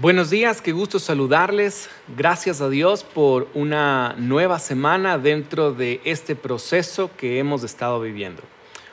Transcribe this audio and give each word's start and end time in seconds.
Buenos 0.00 0.30
días, 0.30 0.62
qué 0.62 0.72
gusto 0.72 0.98
saludarles. 0.98 1.90
Gracias 2.16 2.62
a 2.62 2.70
Dios 2.70 3.04
por 3.04 3.48
una 3.52 4.14
nueva 4.16 4.58
semana 4.58 5.18
dentro 5.18 5.74
de 5.74 6.00
este 6.04 6.34
proceso 6.34 7.10
que 7.18 7.38
hemos 7.38 7.64
estado 7.64 8.00
viviendo. 8.00 8.40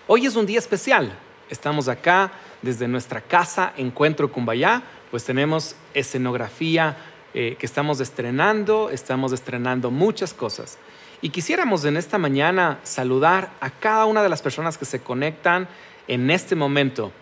Hoy 0.08 0.26
es 0.26 0.36
un 0.36 0.46
día 0.46 0.60
especial. 0.60 1.18
Estamos 1.50 1.88
acá 1.88 2.34
desde 2.62 2.90
nuestra 2.90 3.22
casa 3.22 3.72
Encuentro 3.78 4.30
Cumbayá, 4.30 4.84
pues 5.10 5.24
tenemos 5.24 5.78
escenografía 5.94 6.98
eh, 7.34 7.56
que 7.58 7.66
estamos 7.66 8.02
estrenando, 8.02 8.90
estamos 8.90 9.32
estrenando 9.32 9.92
muchas 9.92 10.34
cosas. 10.34 10.78
Y 11.22 11.30
quisiéramos 11.30 11.86
en 11.86 11.96
esta 11.96 12.18
mañana 12.18 12.80
saludar 12.84 13.54
a 13.62 13.70
cada 13.70 14.04
una 14.08 14.24
de 14.24 14.30
las 14.30 14.42
personas 14.42 14.78
que 14.78 14.84
se 14.84 15.00
conectan 15.00 15.70
en 16.10 16.30
este 16.30 16.54
momento 16.58 17.14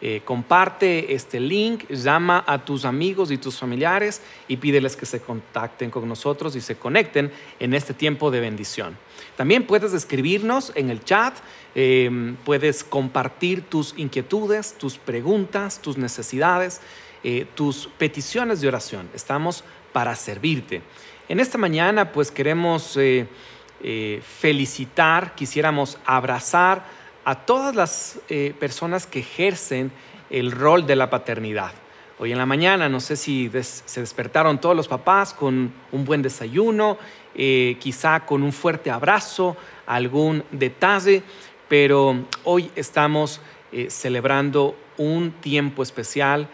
eh, 0.00 0.20
comparte 0.24 1.14
este 1.14 1.38
link, 1.40 1.88
llama 1.88 2.44
a 2.46 2.62
tus 2.62 2.84
amigos 2.84 3.30
y 3.30 3.38
tus 3.38 3.58
familiares 3.58 4.20
y 4.48 4.56
pídeles 4.56 4.96
que 4.96 5.06
se 5.06 5.20
contacten 5.20 5.90
con 5.90 6.06
nosotros 6.08 6.56
y 6.56 6.60
se 6.60 6.76
conecten 6.76 7.32
en 7.60 7.74
este 7.74 7.94
tiempo 7.94 8.30
de 8.30 8.40
bendición. 8.40 8.98
También 9.36 9.66
puedes 9.66 9.94
escribirnos 9.94 10.72
en 10.74 10.90
el 10.90 11.04
chat, 11.04 11.34
em, 11.74 12.36
puedes 12.44 12.82
compartir 12.84 13.62
tus 13.62 13.94
inquietudes, 13.96 14.74
tus 14.76 14.98
preguntas, 14.98 15.80
tus 15.80 15.96
necesidades, 15.96 16.80
eh, 17.22 17.46
tus 17.54 17.88
peticiones 17.96 18.60
de 18.60 18.68
oración. 18.68 19.08
Estamos 19.14 19.64
para 19.92 20.16
servirte. 20.16 20.82
En 21.28 21.40
esta 21.40 21.56
mañana 21.56 22.12
pues 22.12 22.30
queremos 22.30 22.98
eh, 22.98 23.26
felicitar, 24.22 25.34
quisiéramos 25.34 25.98
abrazar, 26.04 26.84
a 27.24 27.46
todas 27.46 27.74
las 27.74 28.18
eh, 28.28 28.54
personas 28.58 29.06
que 29.06 29.20
ejercen 29.20 29.90
el 30.30 30.52
rol 30.52 30.86
de 30.86 30.96
la 30.96 31.10
paternidad. 31.10 31.72
Hoy 32.18 32.32
en 32.32 32.38
la 32.38 32.46
mañana, 32.46 32.88
no 32.88 33.00
sé 33.00 33.16
si 33.16 33.50
se 33.62 34.00
despertaron 34.00 34.60
todos 34.60 34.76
los 34.76 34.88
papás 34.88 35.34
con 35.34 35.72
un 35.90 36.04
buen 36.04 36.22
desayuno, 36.22 36.96
eh, 37.34 37.76
quizá 37.80 38.20
con 38.20 38.42
un 38.42 38.52
fuerte 38.52 38.90
abrazo, 38.90 39.56
algún 39.86 40.44
detalle, 40.52 41.22
pero 41.68 42.24
hoy 42.44 42.70
estamos 42.76 43.40
eh, 43.72 43.88
celebrando 43.90 44.76
un 44.96 45.32
tiempo 45.32 45.82
especial 45.82 46.48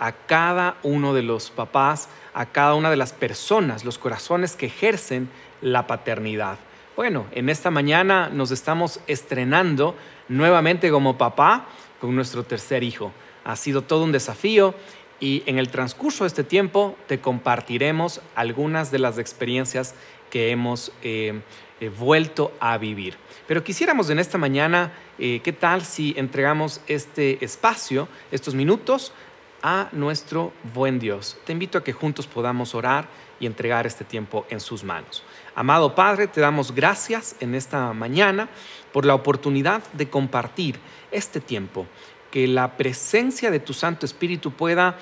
a 0.00 0.10
cada 0.10 0.76
uno 0.82 1.14
de 1.14 1.22
los 1.22 1.50
papás, 1.52 2.08
a 2.34 2.46
cada 2.46 2.74
una 2.74 2.90
de 2.90 2.96
las 2.96 3.12
personas, 3.12 3.84
los 3.84 3.96
corazones 3.96 4.56
que 4.56 4.66
ejercen 4.66 5.30
la 5.60 5.86
paternidad. 5.86 6.58
Bueno, 7.02 7.26
en 7.32 7.48
esta 7.48 7.72
mañana 7.72 8.28
nos 8.28 8.52
estamos 8.52 9.00
estrenando 9.08 9.96
nuevamente 10.28 10.88
como 10.88 11.18
papá 11.18 11.66
con 12.00 12.14
nuestro 12.14 12.44
tercer 12.44 12.84
hijo. 12.84 13.10
Ha 13.42 13.56
sido 13.56 13.82
todo 13.82 14.04
un 14.04 14.12
desafío 14.12 14.72
y 15.18 15.42
en 15.46 15.58
el 15.58 15.68
transcurso 15.68 16.22
de 16.22 16.28
este 16.28 16.44
tiempo 16.44 16.96
te 17.08 17.18
compartiremos 17.18 18.20
algunas 18.36 18.92
de 18.92 19.00
las 19.00 19.18
experiencias 19.18 19.96
que 20.30 20.52
hemos 20.52 20.92
eh, 21.02 21.40
eh, 21.80 21.88
vuelto 21.88 22.52
a 22.60 22.78
vivir. 22.78 23.16
Pero 23.48 23.64
quisiéramos 23.64 24.08
en 24.08 24.20
esta 24.20 24.38
mañana, 24.38 24.92
eh, 25.18 25.40
¿qué 25.42 25.52
tal 25.52 25.82
si 25.82 26.14
entregamos 26.16 26.82
este 26.86 27.44
espacio, 27.44 28.06
estos 28.30 28.54
minutos, 28.54 29.12
a 29.60 29.88
nuestro 29.90 30.52
buen 30.72 31.00
Dios? 31.00 31.36
Te 31.46 31.50
invito 31.50 31.78
a 31.78 31.82
que 31.82 31.92
juntos 31.92 32.28
podamos 32.28 32.76
orar 32.76 33.08
y 33.40 33.46
entregar 33.46 33.88
este 33.88 34.04
tiempo 34.04 34.46
en 34.50 34.60
sus 34.60 34.84
manos. 34.84 35.24
Amado 35.54 35.94
Padre, 35.94 36.28
te 36.28 36.40
damos 36.40 36.74
gracias 36.74 37.36
en 37.40 37.54
esta 37.54 37.92
mañana 37.92 38.48
por 38.92 39.04
la 39.04 39.14
oportunidad 39.14 39.82
de 39.92 40.08
compartir 40.08 40.78
este 41.10 41.40
tiempo, 41.40 41.86
que 42.30 42.48
la 42.48 42.78
presencia 42.78 43.50
de 43.50 43.60
tu 43.60 43.74
Santo 43.74 44.06
Espíritu 44.06 44.52
pueda 44.52 44.96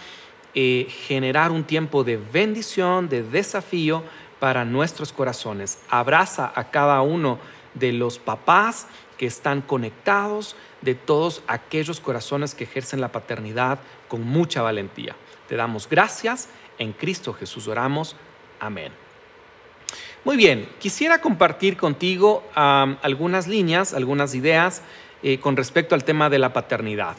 eh, 0.55 0.89
generar 1.07 1.53
un 1.53 1.63
tiempo 1.63 2.03
de 2.03 2.17
bendición, 2.17 3.09
de 3.09 3.23
desafío 3.23 4.03
para 4.41 4.65
nuestros 4.65 5.13
corazones. 5.13 5.79
Abraza 5.89 6.53
a 6.53 6.71
cada 6.71 7.01
uno 7.03 7.39
de 7.75 7.93
los 7.93 8.19
papás 8.19 8.89
que 9.19 9.27
están 9.27 9.61
conectados, 9.61 10.57
de 10.81 10.97
todos 10.97 11.43
aquellos 11.47 12.01
corazones 12.01 12.57
que 12.57 12.65
ejercen 12.65 13.01
la 13.01 13.13
paternidad 13.13 13.79
con 14.09 14.23
mucha 14.23 14.63
valentía. 14.63 15.15
Te 15.47 15.55
damos 15.55 15.89
gracias, 15.89 16.49
en 16.79 16.93
Cristo 16.93 17.33
Jesús 17.35 17.69
oramos. 17.69 18.17
Amén. 18.59 19.10
Muy 20.23 20.37
bien, 20.37 20.69
quisiera 20.79 21.23
compartir 21.23 21.79
contigo 21.79 22.45
algunas 22.55 23.49
líneas, 23.49 23.95
algunas 23.95 24.35
ideas 24.35 24.83
eh, 25.23 25.39
con 25.41 25.57
respecto 25.57 25.95
al 25.95 26.05
tema 26.05 26.29
de 26.29 26.39
la 26.39 26.53
paternidad. 26.53 27.17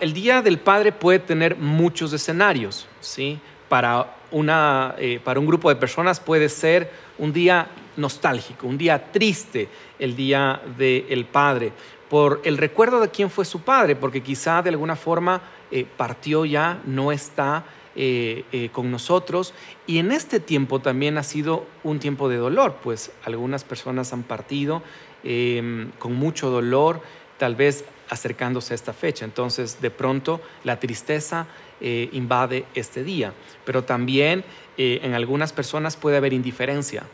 el 0.00 0.12
Día 0.14 0.40
del 0.40 0.58
Padre 0.58 0.92
puede 0.92 1.18
tener 1.18 1.56
muchos 1.56 2.14
escenarios, 2.14 2.88
¿sí? 3.00 3.38
Para, 3.68 4.16
una, 4.30 4.94
eh, 4.96 5.20
para 5.22 5.38
un 5.38 5.46
grupo 5.46 5.68
de 5.68 5.76
personas 5.76 6.20
puede 6.20 6.48
ser 6.48 6.90
un 7.18 7.34
día 7.34 7.68
nostálgico, 7.98 8.66
un 8.66 8.78
día 8.78 9.12
triste, 9.12 9.68
el 9.98 10.16
Día 10.16 10.62
del 10.78 11.26
Padre, 11.26 11.72
por 12.08 12.40
el 12.44 12.56
recuerdo 12.56 13.00
de 13.00 13.10
quién 13.10 13.28
fue 13.28 13.44
su 13.44 13.60
padre, 13.60 13.94
porque 13.94 14.22
quizá 14.22 14.62
de 14.62 14.70
alguna 14.70 14.96
forma 14.96 15.42
eh, 15.70 15.86
partió 15.96 16.46
ya, 16.46 16.80
no 16.86 17.12
está 17.12 17.64
eh, 17.96 18.44
eh, 18.50 18.70
con 18.72 18.90
nosotros. 18.90 19.54
Y 19.86 19.98
en 19.98 20.10
este 20.10 20.40
tiempo 20.40 20.80
también 20.80 21.16
ha 21.16 21.22
sido 21.22 21.64
un 21.84 22.00
tiempo 22.00 22.28
de 22.28 22.36
dolor, 22.36 22.78
pues 22.82 23.12
algunas 23.24 23.62
personas 23.62 24.12
han 24.12 24.24
partido 24.24 24.82
em, 25.22 25.92
con 26.00 26.14
mucho 26.14 26.50
dolor, 26.50 27.00
tal 27.38 27.54
vez 27.54 27.84
acercándose 28.08 28.74
a 28.74 28.76
esta 28.76 28.92
fecha. 28.92 29.24
Entonces, 29.24 29.80
de 29.80 29.90
pronto, 29.90 30.40
la 30.64 30.80
tristeza 30.80 31.46
eh, 31.80 32.08
invade 32.12 32.64
este 32.74 33.04
día. 33.04 33.32
Pero 33.64 33.84
también 33.84 34.44
en 34.76 35.14
algunas 35.14 35.52
personas 35.52 35.96
puede 35.96 36.16
haber 36.16 36.32
indiferencia, 36.32 37.04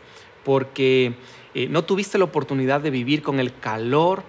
porque 0.43 1.13
no 1.69 1.83
tuviste 1.83 2.17
la 2.17 2.23
oportunidad 2.23 2.81
de 2.81 2.89
vivir 2.89 3.21
con 3.21 3.39
el 3.39 3.55
calor 3.55 4.23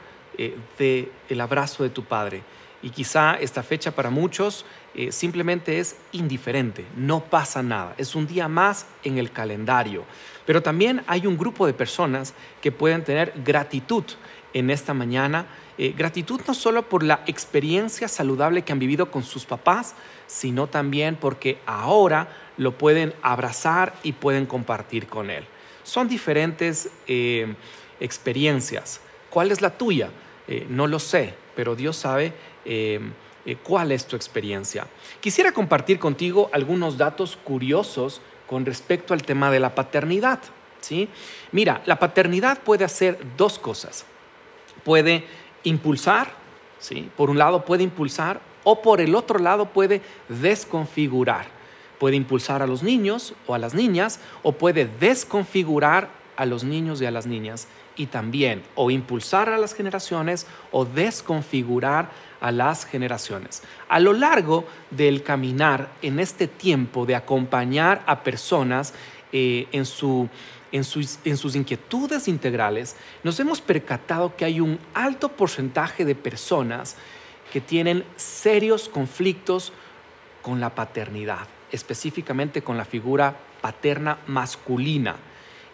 del 0.78 1.40
abrazo 1.40 1.82
de 1.82 1.88
tu 1.88 2.04
padre. 2.04 2.42
Y 2.82 2.90
quizá 2.90 3.34
esta 3.34 3.62
fecha 3.62 3.92
para 3.92 4.10
muchos 4.10 4.64
eh, 4.94 5.12
simplemente 5.12 5.78
es 5.78 5.96
indiferente, 6.10 6.84
no 6.96 7.20
pasa 7.20 7.62
nada, 7.62 7.94
es 7.96 8.14
un 8.14 8.26
día 8.26 8.48
más 8.48 8.86
en 9.04 9.18
el 9.18 9.30
calendario. 9.30 10.04
Pero 10.44 10.62
también 10.62 11.02
hay 11.06 11.26
un 11.26 11.38
grupo 11.38 11.66
de 11.66 11.72
personas 11.72 12.34
que 12.60 12.72
pueden 12.72 13.04
tener 13.04 13.32
gratitud 13.44 14.04
en 14.52 14.68
esta 14.68 14.92
mañana, 14.92 15.46
eh, 15.78 15.94
gratitud 15.96 16.40
no 16.46 16.52
solo 16.52 16.88
por 16.88 17.04
la 17.04 17.22
experiencia 17.26 18.08
saludable 18.08 18.62
que 18.62 18.72
han 18.72 18.80
vivido 18.80 19.10
con 19.10 19.22
sus 19.22 19.46
papás, 19.46 19.94
sino 20.26 20.66
también 20.66 21.16
porque 21.16 21.58
ahora 21.64 22.28
lo 22.58 22.76
pueden 22.76 23.14
abrazar 23.22 23.94
y 24.02 24.12
pueden 24.12 24.44
compartir 24.44 25.06
con 25.06 25.30
él. 25.30 25.44
Son 25.84 26.08
diferentes 26.08 26.90
eh, 27.06 27.54
experiencias. 28.00 29.00
¿Cuál 29.30 29.52
es 29.52 29.60
la 29.62 29.70
tuya? 29.70 30.10
no 30.68 30.86
lo 30.86 30.98
sé, 30.98 31.34
pero 31.54 31.76
Dios 31.76 31.96
sabe 31.96 32.32
eh, 32.64 33.00
cuál 33.62 33.92
es 33.92 34.06
tu 34.06 34.16
experiencia. 34.16 34.86
Quisiera 35.20 35.52
compartir 35.52 35.98
contigo 35.98 36.50
algunos 36.52 36.96
datos 36.96 37.38
curiosos 37.42 38.20
con 38.46 38.66
respecto 38.66 39.14
al 39.14 39.22
tema 39.22 39.50
de 39.50 39.60
la 39.60 39.74
paternidad. 39.74 40.40
¿sí? 40.80 41.08
Mira, 41.52 41.82
la 41.86 41.98
paternidad 41.98 42.58
puede 42.58 42.84
hacer 42.84 43.18
dos 43.36 43.58
cosas. 43.58 44.04
Puede 44.84 45.24
impulsar, 45.64 46.32
¿sí? 46.78 47.10
por 47.16 47.30
un 47.30 47.38
lado 47.38 47.64
puede 47.64 47.82
impulsar 47.82 48.40
o 48.64 48.82
por 48.82 49.00
el 49.00 49.14
otro 49.14 49.38
lado 49.38 49.66
puede 49.66 50.02
desconfigurar. 50.28 51.46
Puede 51.98 52.16
impulsar 52.16 52.62
a 52.62 52.66
los 52.66 52.82
niños 52.82 53.34
o 53.46 53.54
a 53.54 53.58
las 53.58 53.74
niñas 53.74 54.20
o 54.42 54.52
puede 54.52 54.86
desconfigurar 55.00 56.08
a 56.36 56.46
los 56.46 56.64
niños 56.64 57.00
y 57.00 57.06
a 57.06 57.10
las 57.10 57.26
niñas 57.26 57.68
y 57.96 58.06
también 58.06 58.62
o 58.74 58.90
impulsar 58.90 59.48
a 59.48 59.58
las 59.58 59.74
generaciones 59.74 60.46
o 60.70 60.84
desconfigurar 60.84 62.10
a 62.40 62.50
las 62.50 62.84
generaciones. 62.84 63.62
A 63.88 64.00
lo 64.00 64.12
largo 64.12 64.64
del 64.90 65.22
caminar 65.22 65.90
en 66.02 66.18
este 66.18 66.48
tiempo 66.48 67.06
de 67.06 67.14
acompañar 67.14 68.02
a 68.06 68.22
personas 68.22 68.94
eh, 69.32 69.68
en, 69.72 69.84
su, 69.84 70.28
en, 70.72 70.84
sus, 70.84 71.18
en 71.24 71.36
sus 71.36 71.54
inquietudes 71.54 72.28
integrales, 72.28 72.96
nos 73.22 73.38
hemos 73.38 73.60
percatado 73.60 74.34
que 74.36 74.44
hay 74.44 74.60
un 74.60 74.78
alto 74.94 75.28
porcentaje 75.28 76.04
de 76.04 76.14
personas 76.14 76.96
que 77.52 77.60
tienen 77.60 78.04
serios 78.16 78.88
conflictos 78.88 79.72
con 80.40 80.58
la 80.58 80.74
paternidad, 80.74 81.46
específicamente 81.70 82.62
con 82.62 82.76
la 82.76 82.84
figura 82.84 83.36
paterna 83.60 84.18
masculina. 84.26 85.16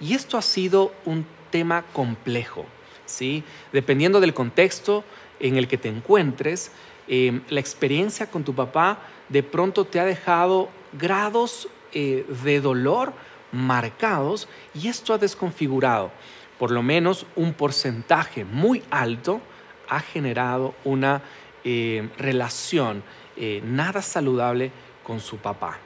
Y 0.00 0.14
esto 0.14 0.36
ha 0.36 0.42
sido 0.42 0.92
un 1.04 1.24
tema 1.50 1.84
complejo, 1.92 2.66
¿sí? 3.06 3.44
Dependiendo 3.72 4.20
del 4.20 4.34
contexto 4.34 5.04
en 5.40 5.56
el 5.56 5.68
que 5.68 5.78
te 5.78 5.88
encuentres, 5.88 6.70
em, 7.06 7.42
la 7.48 7.60
experiencia 7.60 8.30
con 8.30 8.44
tu 8.44 8.54
papá 8.54 8.98
de 9.28 9.42
pronto 9.42 9.84
te 9.84 10.00
ha 10.00 10.04
dejado 10.04 10.68
grados 10.92 11.68
eh, 11.92 12.26
de 12.44 12.60
dolor 12.60 13.12
marcados 13.52 14.48
y 14.74 14.88
esto 14.88 15.14
ha 15.14 15.18
desconfigurado. 15.18 16.10
Por 16.58 16.70
lo 16.70 16.82
menos 16.82 17.24
un 17.36 17.54
porcentaje 17.54 18.44
muy 18.44 18.82
alto 18.90 19.40
ha 19.88 20.00
generado 20.00 20.74
una 20.84 21.22
em, 21.64 22.10
relación 22.18 23.02
eh, 23.36 23.62
nada 23.64 24.02
saludable 24.02 24.70
con 25.02 25.20
su 25.20 25.38
papá. 25.38 25.78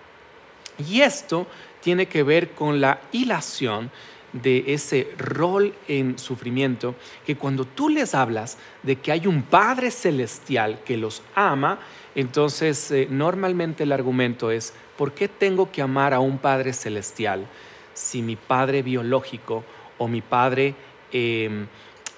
Y 0.79 1.03
esto 1.03 1.47
tiene 1.81 2.07
que 2.07 2.23
ver 2.23 2.51
con 2.53 2.81
la 2.81 3.01
hilación 3.13 3.91
de 4.33 4.65
ese 4.69 5.13
rol 5.19 5.75
en 5.89 6.19
sufrimiento, 6.19 6.95
que 7.27 7.37
cuando 7.37 7.65
tú 7.65 7.89
les 7.89 8.15
hablas 8.15 8.59
de 8.83 8.97
que 8.97 9.13
hay 9.13 9.27
un 9.27 9.43
Padre 9.43 9.91
Celestial 9.91 10.81
que 10.85 10.97
los 10.97 11.23
ama, 11.35 11.79
entonces 12.15 12.91
eh, 12.91 13.07
normalmente 13.11 13.85
el 13.85 13.93
argumento 13.93 14.51
es, 14.51 14.75
¿por 14.97 15.13
qué 15.13 15.29
tengo 15.29 15.71
que 15.71 15.83
amar 15.83 16.15
a 16.15 16.21
un 16.21 16.39
Padre 16.39 16.73
Celestial 16.73 17.47
si 17.95 18.23
mi 18.23 18.37
Padre 18.37 18.83
biológico 18.83 19.65
o 19.99 20.09
mi 20.09 20.23
Padre 20.23 20.75
em, 21.13 21.67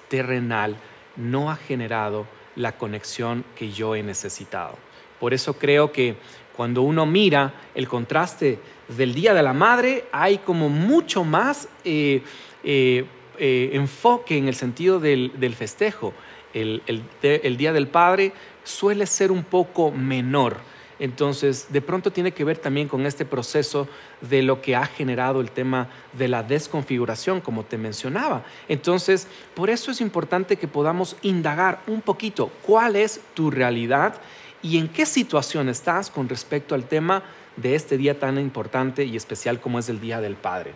terrenal 0.07 0.77
no 1.17 1.51
ha 1.51 1.55
generado 1.55 2.27
la 2.55 2.77
conexión 2.77 3.43
que 3.55 3.71
yo 3.71 3.95
he 3.95 4.03
necesitado? 4.03 4.77
Por 5.19 5.33
eso 5.33 5.57
creo 5.57 5.91
que 5.91 6.15
cuando 6.55 6.81
uno 6.81 7.05
mira 7.05 7.53
el 7.73 7.87
contraste 7.87 8.59
del 8.87 9.13
Día 9.13 9.33
de 9.33 9.43
la 9.43 9.53
Madre, 9.53 10.05
hay 10.11 10.37
como 10.39 10.69
mucho 10.69 11.23
más 11.23 11.67
eh, 11.83 12.21
eh, 12.63 13.05
eh, 13.37 13.69
enfoque 13.73 14.37
en 14.37 14.47
el 14.47 14.55
sentido 14.55 14.99
del, 14.99 15.55
festejo. 15.55 16.13
El, 16.53 16.81
el, 17.21 17.57
Día 17.57 17.73
del 17.73 17.87
Padre 17.87 18.31
suele 18.63 19.05
ser 19.05 19.31
un 19.31 19.43
poco 19.43 19.91
menor. 19.91 20.57
Entonces, 20.97 21.67
de 21.69 21.81
pronto 21.81 22.11
tiene 22.11 22.31
que 22.31 22.45
ver 22.45 22.57
también 22.57 22.87
con 22.87 23.05
este 23.05 23.25
proceso 23.25 23.89
de 24.21 24.41
lo 24.41 24.61
que 24.61 24.77
ha 24.77 24.85
generado 24.85 25.41
el 25.41 25.51
tema 25.51 25.89
de 26.13 26.29
la 26.29 26.41
desconfiguración, 26.41 27.41
como 27.41 27.65
te 27.65 27.77
mencionaba. 27.77 28.45
Entonces, 28.69 29.27
por 29.53 29.69
eso 29.69 29.91
es 29.91 29.99
importante 29.99 30.55
que 30.55 30.69
podamos 30.69 31.17
indagar 31.21 31.81
un 31.87 32.01
poquito 32.01 32.49
cuál 32.61 32.95
es 32.95 33.19
tu 33.33 33.51
realidad 33.51 34.15
y 34.61 34.77
en 34.77 34.87
qué 34.87 35.05
situación 35.05 35.67
estás 35.67 36.09
con 36.09 36.29
respecto 36.29 36.73
al 36.73 36.85
tema 36.85 37.23
de 37.57 37.75
este 37.75 37.97
día 37.97 38.19
tan 38.19 38.39
importante 38.39 39.05
y 39.05 39.15
especial 39.15 39.59
como 39.59 39.79
es 39.79 39.89
el 39.89 39.99
Día 39.99 40.21
del 40.21 40.35
Padre. 40.35 40.73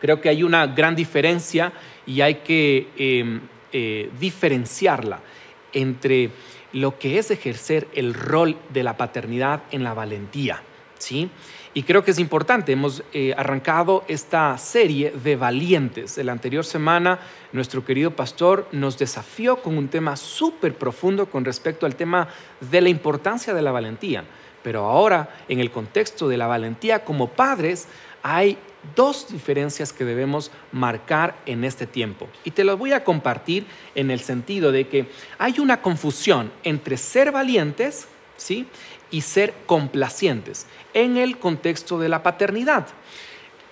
Creo 0.00 0.20
que 0.20 0.28
hay 0.28 0.42
una 0.42 0.66
gran 0.66 0.96
diferencia 0.96 1.72
y 2.06 2.20
hay 2.20 2.36
que 2.36 2.88
em, 2.96 3.40
eh, 3.72 4.10
diferenciarla 4.18 5.20
entre 5.72 6.30
lo 6.72 6.98
que 6.98 7.18
es 7.18 7.30
ejercer 7.30 7.88
el 7.94 8.14
rol 8.14 8.56
de 8.72 8.82
la 8.82 8.96
paternidad 8.96 9.62
en 9.70 9.84
la 9.84 9.94
valentía. 9.94 10.60
¿sí? 10.98 11.30
Y 11.72 11.82
creo 11.82 12.04
que 12.04 12.12
es 12.12 12.20
importante, 12.20 12.72
hemos 12.72 13.02
eh, 13.12 13.34
arrancado 13.36 14.04
esta 14.06 14.56
serie 14.58 15.10
de 15.10 15.34
valientes. 15.34 16.18
La 16.18 16.30
anterior 16.30 16.64
semana 16.64 17.18
nuestro 17.52 17.84
querido 17.84 18.12
pastor 18.12 18.68
nos 18.70 18.96
desafió 18.96 19.60
con 19.60 19.76
un 19.76 19.88
tema 19.88 20.16
súper 20.16 20.74
profundo 20.74 21.26
con 21.26 21.44
respecto 21.44 21.84
al 21.84 21.96
tema 21.96 22.28
de 22.60 22.80
la 22.80 22.88
importancia 22.88 23.54
de 23.54 23.62
la 23.62 23.72
valentía. 23.72 24.24
Pero 24.64 24.86
ahora, 24.86 25.28
en 25.46 25.60
el 25.60 25.70
contexto 25.70 26.26
de 26.26 26.38
la 26.38 26.48
valentía 26.48 27.04
como 27.04 27.28
padres, 27.28 27.86
hay 28.22 28.58
dos 28.96 29.28
diferencias 29.30 29.92
que 29.92 30.04
debemos 30.04 30.50
marcar 30.72 31.36
en 31.46 31.62
este 31.64 31.86
tiempo. 31.86 32.26
Y 32.42 32.50
te 32.50 32.64
las 32.64 32.76
voy 32.76 32.92
a 32.92 33.04
compartir 33.04 33.66
en 33.94 34.10
el 34.10 34.20
sentido 34.20 34.72
de 34.72 34.88
que 34.88 35.06
hay 35.38 35.60
una 35.60 35.82
confusión 35.82 36.50
entre 36.64 36.96
ser 36.96 37.30
valientes, 37.30 38.08
¿sí? 38.36 38.66
y 39.10 39.20
ser 39.20 39.54
complacientes 39.66 40.66
en 40.92 41.18
el 41.18 41.38
contexto 41.38 41.98
de 41.98 42.08
la 42.08 42.22
paternidad. 42.22 42.86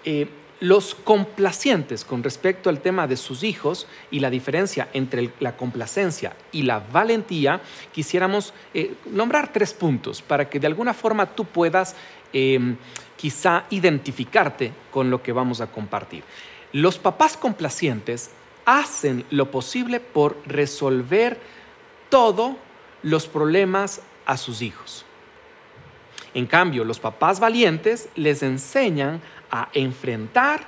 Eh, 0.04 0.28
los 0.62 0.94
complacientes 0.94 2.04
con 2.04 2.22
respecto 2.22 2.70
al 2.70 2.78
tema 2.80 3.08
de 3.08 3.16
sus 3.16 3.42
hijos 3.42 3.88
y 4.12 4.20
la 4.20 4.30
diferencia 4.30 4.88
entre 4.92 5.32
la 5.40 5.56
complacencia 5.56 6.36
y 6.52 6.62
la 6.62 6.78
valentía, 6.78 7.60
quisiéramos 7.90 8.54
eh, 8.72 8.94
nombrar 9.06 9.52
tres 9.52 9.74
puntos 9.74 10.22
para 10.22 10.48
que 10.48 10.60
de 10.60 10.68
alguna 10.68 10.94
forma 10.94 11.26
tú 11.26 11.46
puedas 11.46 11.96
em, 12.32 12.76
quizá 13.16 13.64
identificarte 13.70 14.72
con 14.92 15.10
lo 15.10 15.20
que 15.20 15.32
vamos 15.32 15.60
a 15.60 15.66
compartir. 15.66 16.22
Los 16.72 16.96
papás 16.96 17.36
complacientes 17.36 18.30
hacen 18.64 19.24
lo 19.30 19.50
posible 19.50 19.98
por 19.98 20.36
resolver 20.46 21.40
todos 22.08 22.54
los 23.02 23.26
problemas 23.26 24.00
a 24.26 24.36
sus 24.36 24.62
hijos. 24.62 25.04
En 26.34 26.46
cambio, 26.46 26.84
los 26.84 26.98
papás 27.00 27.40
valientes 27.40 28.08
les 28.14 28.42
enseñan 28.42 29.20
a 29.52 29.68
enfrentar 29.74 30.66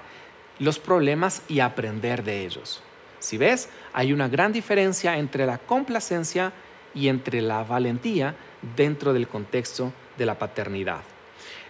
los 0.60 0.78
problemas 0.78 1.42
y 1.48 1.58
aprender 1.58 2.22
de 2.22 2.44
ellos. 2.44 2.82
Si 3.18 3.38
ves, 3.38 3.68
hay 3.92 4.12
una 4.12 4.28
gran 4.28 4.52
diferencia 4.52 5.18
entre 5.18 5.46
la 5.46 5.58
complacencia 5.58 6.52
y 6.94 7.08
entre 7.08 7.40
la 7.40 7.64
valentía 7.64 8.36
dentro 8.76 9.12
del 9.12 9.26
contexto 9.26 9.92
de 10.16 10.26
la 10.26 10.38
paternidad. 10.38 11.00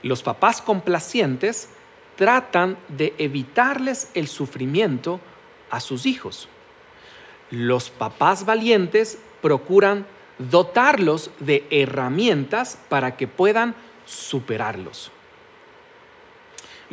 Los 0.02 0.22
papás 0.22 0.60
complacientes 0.60 1.70
tratan 2.16 2.76
de 2.88 3.14
evitarles 3.18 4.10
el 4.14 4.28
sufrimiento 4.28 5.20
a 5.70 5.80
sus 5.80 6.06
hijos. 6.06 6.48
Los 7.50 7.90
papás 7.90 8.44
valientes 8.44 9.18
procuran 9.40 10.06
dotarlos 10.38 11.30
de 11.38 11.66
herramientas 11.70 12.78
para 12.88 13.16
que 13.16 13.28
puedan 13.28 13.74
superarlos. 14.04 15.10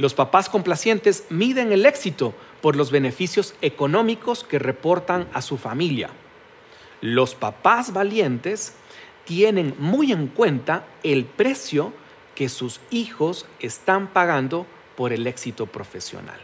Los 0.02 0.16
papás 0.16 0.50
complacientes 0.50 1.26
miden 1.30 1.72
el 1.72 1.86
éxito 1.86 2.34
por 2.60 2.76
los 2.76 2.90
beneficios 2.90 3.54
económicos 3.62 4.44
que 4.44 4.58
reportan 4.58 5.28
a 5.32 5.44
su 5.44 5.60
familia. 5.60 6.10
Los 7.02 7.36
papás 7.36 7.94
valientes 7.94 8.74
tienen 9.26 9.76
muy 9.78 10.12
en 10.12 10.26
cuenta 10.26 10.88
el 11.04 11.26
precio 11.26 11.94
que 12.34 12.50
sus 12.50 12.80
hijos 12.90 13.46
están 13.60 14.08
pagando 14.08 14.66
por 14.98 15.14
el 15.14 15.28
éxito 15.28 15.68
profesional. 15.68 16.40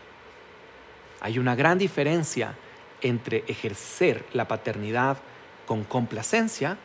Hay 1.20 1.40
una 1.40 1.56
gran 1.56 1.80
diferencia 1.80 2.54
entre 3.02 3.44
ejercer 3.48 4.24
la 4.34 4.48
paternidad 4.48 5.18
con 5.66 5.84
complacencia 5.84 6.78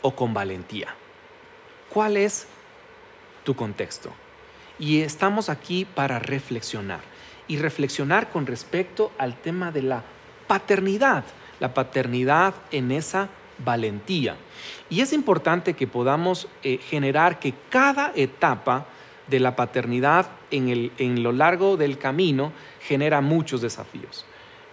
o 0.00 0.16
con 0.16 0.32
valentía. 0.32 0.94
¿Cuál 1.90 2.16
es 2.16 2.46
tu 3.44 3.54
contexto? 3.54 4.10
Y 4.78 5.00
estamos 5.00 5.48
aquí 5.48 5.84
para 5.84 6.18
reflexionar 6.18 7.00
y 7.48 7.58
reflexionar 7.58 8.30
con 8.30 8.46
respecto 8.46 9.12
al 9.18 9.36
tema 9.36 9.70
de 9.70 9.82
la 9.82 10.02
paternidad, 10.46 11.24
la 11.60 11.74
paternidad 11.74 12.54
en 12.70 12.90
esa 12.90 13.28
valentía. 13.64 14.36
Y 14.90 15.00
es 15.00 15.12
importante 15.12 15.74
que 15.74 15.86
podamos 15.86 16.48
eh, 16.62 16.78
generar 16.78 17.38
que 17.38 17.54
cada 17.70 18.12
etapa 18.14 18.86
de 19.28 19.40
la 19.40 19.56
paternidad 19.56 20.28
en, 20.50 20.68
el, 20.68 20.92
en, 20.98 21.22
lo 21.22 21.32
largo 21.32 21.76
del 21.76 21.98
camino 21.98 22.52
genera 22.80 23.20
muchos 23.20 23.60
desafíos. 23.60 24.24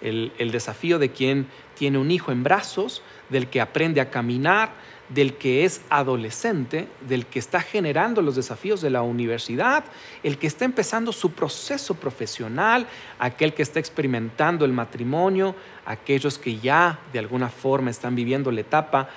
El, 0.02 0.34
el 0.38 0.52
desafío 0.52 1.00
de 1.00 1.12
quien 1.12 1.48
tiene 1.76 1.98
un 1.98 2.12
hijo 2.12 2.32
en 2.32 2.44
brazos, 2.44 3.02
del 3.30 3.48
que 3.48 3.62
aprende 3.62 4.02
a 4.02 4.10
caminar, 4.10 4.72
del 5.14 5.36
que 5.36 5.66
es 5.66 5.82
adolescente, 5.90 6.88
del 7.08 7.26
que 7.26 7.40
está 7.40 7.62
generando 7.62 8.22
los 8.22 8.36
desafíos 8.36 8.82
de 8.82 8.90
la 8.90 9.02
universidad, 9.02 9.84
el 10.24 10.38
que 10.38 10.48
está 10.48 10.66
empezando 10.66 11.12
su 11.12 11.32
proceso 11.32 11.96
profesional, 11.96 12.88
aquel 13.20 13.54
que 13.54 13.62
está 13.62 13.80
experimentando 13.80 14.66
el 14.66 14.72
matrimonio, 14.72 15.56
aquellos 15.86 16.38
que 16.38 16.58
ya 16.58 17.00
de 17.12 17.20
alguna 17.20 17.50
forma 17.50 17.92
están 17.92 18.16
viviendo 18.16 18.52
la 18.52 18.62
etapa 18.62 19.10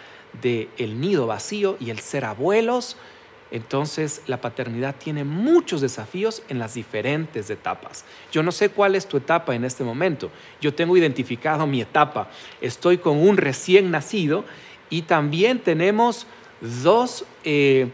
del 0.42 0.68
el 0.76 1.00
nido 1.00 1.26
vacío 1.26 1.76
y 1.80 1.90
el 1.90 2.00
ser 2.00 2.24
abuelos. 2.24 2.96
Entonces 3.52 4.22
la 4.26 4.40
paternidad 4.40 4.96
tiene 4.96 5.22
muchos 5.22 5.80
desafíos 5.80 6.42
en 6.48 6.58
las 6.58 6.74
diferentes 6.74 7.48
etapas. 7.48 8.04
Yo 8.32 8.42
no 8.42 8.50
sé 8.50 8.70
cuál 8.70 8.96
es 8.96 9.06
tu 9.06 9.16
etapa 9.16 9.54
en 9.54 9.64
este 9.64 9.84
momento. 9.84 10.30
Yo 10.60 10.74
tengo 10.74 10.96
identificado 10.96 11.66
mi 11.66 11.80
etapa. 11.80 12.28
Estoy 12.60 12.98
con 12.98 13.18
un 13.18 13.36
recién 13.36 13.92
nacido 13.92 14.44
y 14.90 15.02
también 15.02 15.60
tenemos 15.60 16.26
dos, 16.60 17.24
eh, 17.44 17.90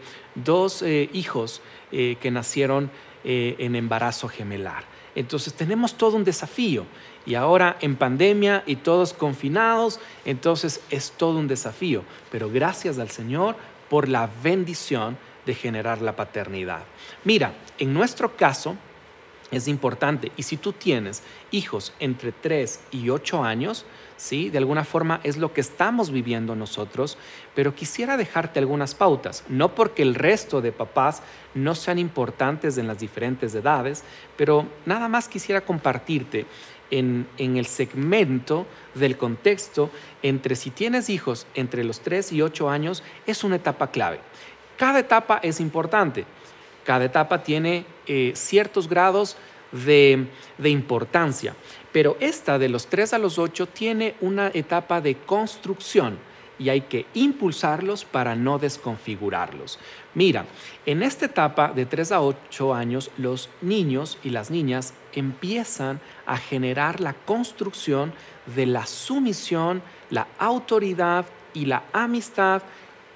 eh, 0.81 1.09
hijos 1.13 1.61
eh, 1.91 2.17
que 2.21 2.31
nacieron 2.31 2.89
en 3.25 3.77
embarazo 3.77 4.27
gemelar. 4.27 4.83
Entonces 5.15 5.53
tenemos 5.53 5.95
todo 5.95 6.17
un 6.17 6.25
desafío. 6.25 6.85
Y 7.25 7.35
ahora 7.35 7.77
en 7.79 7.95
pandemia 7.95 8.63
y 8.65 8.75
todos 8.75 9.13
confinados, 9.13 10.01
entonces 10.25 10.81
es 10.89 11.11
todo 11.11 11.39
un 11.39 11.47
desafío. 11.47 12.03
Pero 12.29 12.49
gracias 12.49 12.99
al 12.99 13.09
Señor 13.09 13.55
por 13.89 14.09
la 14.09 14.29
bendición 14.43 15.17
de 15.45 15.55
generar 15.55 16.01
la 16.01 16.17
paternidad. 16.17 16.83
Mira, 17.23 17.53
en 17.79 17.93
nuestro 17.93 18.35
caso 18.35 18.75
es 19.51 19.67
importante. 19.67 20.31
Y 20.35 20.43
si 20.43 20.57
tú 20.57 20.73
tienes 20.73 21.23
hijos 21.51 21.93
entre 21.99 22.31
3 22.31 22.81
y 22.91 23.09
8 23.09 23.43
años, 23.43 23.85
¿sí? 24.23 24.49
De 24.49 24.57
alguna 24.57 24.85
forma 24.85 25.19
es 25.23 25.35
lo 25.35 25.51
que 25.51 25.59
estamos 25.59 26.09
viviendo 26.09 26.55
nosotros, 26.55 27.17
pero 27.53 27.75
quisiera 27.75 28.15
dejarte 28.15 28.59
algunas 28.59 28.95
pautas, 28.95 29.43
no 29.49 29.75
porque 29.75 30.01
el 30.01 30.15
resto 30.15 30.61
de 30.61 30.71
papás 30.71 31.21
no 31.53 31.75
sean 31.75 31.99
importantes 31.99 32.77
en 32.77 32.87
las 32.87 32.99
diferentes 32.99 33.53
edades, 33.53 34.05
pero 34.37 34.65
nada 34.85 35.09
más 35.09 35.27
quisiera 35.27 35.61
compartirte 35.61 36.45
en, 36.89 37.27
en, 37.37 37.57
el 37.57 37.65
segmento 37.65 38.65
del 38.95 39.17
contexto 39.17 39.89
entre 40.21 40.55
si 40.55 40.69
tienes 40.69 41.09
hijos 41.09 41.45
entre 41.53 41.83
los 41.83 41.99
3 41.99 42.31
y 42.31 42.41
8 42.41 42.69
años, 42.69 43.03
es 43.25 43.43
una 43.43 43.57
etapa 43.57 43.91
clave. 43.91 44.19
Cada 44.77 44.99
etapa 44.99 45.39
es 45.43 45.59
importante. 45.59 46.25
Cada 46.85 47.05
etapa 47.05 47.43
tiene 47.43 47.85
eh, 48.07 48.31
ciertos 48.35 48.87
grados 48.87 49.35
de, 49.71 50.27
de 50.57 50.69
importancia. 50.69 51.55
Pero 51.93 52.17
esta 52.19 52.59
de 52.59 52.67
los 52.67 52.87
3 52.87 53.13
a 53.13 53.19
los 53.19 53.39
8 53.39 53.67
tiene 53.67 54.15
una 54.19 54.49
etapa 54.53 54.99
de 54.99 55.15
construcción 55.15 56.17
y 56.59 56.69
hay 56.69 56.81
que 56.81 57.05
impulsarlos 57.13 58.03
para 58.03 58.35
no 58.35 58.59
desconfigurarlos. 58.59 59.79
Mira, 60.13 60.45
en 60.85 61.03
esta 61.03 61.25
etapa 61.25 61.71
de 61.71 61.85
3 61.85 62.11
a 62.11 62.21
8 62.21 62.73
años, 62.73 63.11
los 63.17 63.49
niños 63.61 64.17
y 64.23 64.29
las 64.29 64.51
niñas 64.51 64.93
empiezan 65.13 65.99
a 66.25 66.37
generar 66.37 66.99
la 66.99 67.13
construcción 67.13 68.13
de 68.45 68.65
la 68.65 68.85
sumisión, 68.85 69.81
la 70.09 70.27
autoridad 70.39 71.25
y 71.53 71.65
la 71.65 71.83
amistad 71.93 72.61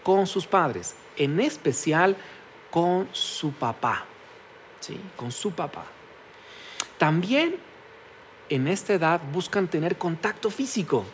con 0.03 0.27
sus 0.27 0.45
padres, 0.45 0.95
en 1.17 1.39
especial 1.39 2.15
con 2.69 3.09
su 3.11 3.51
papá, 3.51 4.05
¿sí? 4.79 4.99
Con 5.15 5.31
su 5.31 5.51
papá. 5.51 5.85
También 6.97 7.55
en 8.49 8.67
esta 8.67 8.93
edad 8.93 9.21
buscan 9.31 9.67
tener 9.67 9.97
contacto 9.97 10.49
físico, 10.49 11.05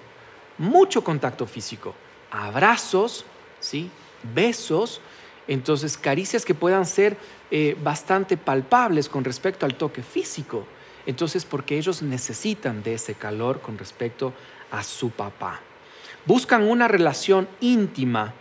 mucho 0.57 1.03
contacto 1.03 1.45
físico 1.45 1.95
abrazos, 2.33 3.25
¿sí? 3.59 3.89
besos, 4.33 4.99
entonces 5.47 5.97
caricias 5.97 6.43
que 6.43 6.55
puedan 6.55 6.85
ser 6.85 7.15
eh, 7.51 7.77
bastante 7.81 8.37
palpables 8.37 9.07
con 9.07 9.23
respecto 9.23 9.65
al 9.65 9.75
toque 9.75 10.01
físico. 10.01 10.65
Entonces, 11.05 11.45
porque 11.45 11.77
ellos 11.77 12.01
necesitan 12.01 12.81
de 12.81 12.95
ese 12.95 13.13
calor 13.13 13.61
con 13.61 13.77
respecto 13.77 14.33
a 14.71 14.83
su 14.83 15.11
papá. 15.11 15.59
Buscan 16.25 16.63
una 16.63 16.87
relación 16.87 17.47
íntima 17.59 18.33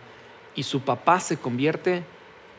y 0.55 0.63
su 0.63 0.81
papá 0.81 1.19
se 1.19 1.37
convierte 1.37 2.03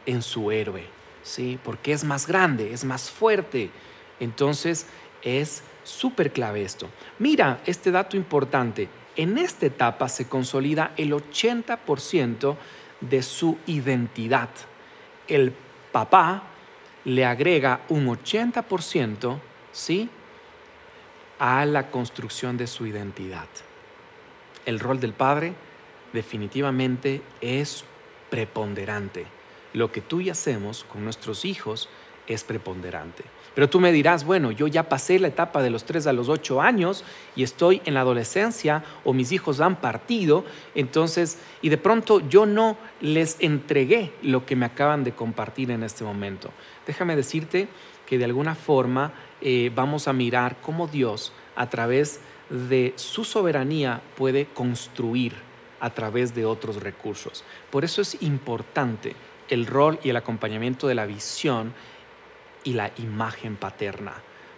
en 0.04 0.20
su 0.20 0.50
héroe, 0.50 0.84
¿sí? 1.22 1.58
Porque 1.64 1.92
es 1.92 2.04
más 2.04 2.26
grande, 2.26 2.74
es 2.74 2.84
más 2.84 3.10
fuerte. 3.10 3.70
Entonces, 4.20 4.86
es 5.22 5.62
súper 5.84 6.32
clave 6.32 6.62
esto. 6.62 6.88
Mira 7.18 7.60
este 7.66 7.90
dato 7.90 8.16
importante. 8.16 8.88
En 9.16 9.38
esta 9.38 9.66
etapa 9.66 10.08
se 10.08 10.28
consolida 10.28 10.92
el 10.96 11.12
80% 11.12 12.56
de 13.00 13.22
su 13.22 13.58
identidad. 13.66 14.48
El 15.28 15.52
papá 15.92 16.42
le 17.04 17.24
agrega 17.24 17.82
un 17.88 18.06
80%, 18.06 19.38
¿sí? 19.72 20.08
a 21.38 21.64
la 21.66 21.90
construcción 21.90 22.56
de 22.56 22.66
su 22.66 22.86
identidad. 22.86 23.48
El 24.66 24.80
rol 24.80 25.00
del 25.00 25.12
padre 25.12 25.54
definitivamente 26.12 27.22
es 27.40 27.84
preponderante. 28.30 29.26
Lo 29.72 29.92
que 29.92 30.00
tú 30.00 30.20
y 30.20 30.30
hacemos 30.30 30.84
con 30.84 31.04
nuestros 31.04 31.44
hijos 31.44 31.88
es 32.26 32.44
preponderante. 32.44 33.24
Pero 33.54 33.70
tú 33.70 33.80
me 33.80 33.92
dirás, 33.92 34.24
bueno, 34.24 34.50
yo 34.50 34.66
ya 34.66 34.88
pasé 34.88 35.18
la 35.18 35.28
etapa 35.28 35.62
de 35.62 35.70
los 35.70 35.84
3 35.84 36.08
a 36.08 36.12
los 36.12 36.28
8 36.28 36.60
años 36.60 37.04
y 37.36 37.44
estoy 37.44 37.80
en 37.84 37.94
la 37.94 38.00
adolescencia 38.00 38.84
o 39.04 39.12
mis 39.12 39.30
hijos 39.32 39.60
han 39.60 39.76
partido, 39.76 40.44
entonces, 40.74 41.38
y 41.62 41.68
de 41.68 41.78
pronto 41.78 42.20
yo 42.28 42.46
no 42.46 42.76
les 43.00 43.36
entregué 43.40 44.12
lo 44.22 44.44
que 44.44 44.56
me 44.56 44.66
acaban 44.66 45.04
de 45.04 45.12
compartir 45.12 45.70
en 45.70 45.84
este 45.84 46.04
momento. 46.04 46.50
Déjame 46.86 47.14
decirte 47.14 47.68
que 48.06 48.18
de 48.18 48.24
alguna 48.24 48.54
forma 48.54 49.12
eh, 49.40 49.70
vamos 49.74 50.08
a 50.08 50.12
mirar 50.12 50.56
cómo 50.60 50.88
Dios 50.88 51.32
a 51.56 51.70
través 51.70 52.20
de 52.50 52.92
su 52.96 53.24
soberanía 53.24 54.02
puede 54.16 54.46
construir 54.46 55.32
a 55.80 55.90
través 55.90 56.34
de 56.34 56.44
otros 56.44 56.82
recursos. 56.82 57.44
Por 57.70 57.84
eso 57.84 58.02
es 58.02 58.20
importante 58.22 59.14
el 59.48 59.66
rol 59.66 59.98
y 60.02 60.10
el 60.10 60.16
acompañamiento 60.16 60.88
de 60.88 60.94
la 60.94 61.06
visión 61.06 61.72
y 62.64 62.72
la 62.72 62.90
imagen 62.98 63.56
paterna. 63.56 64.14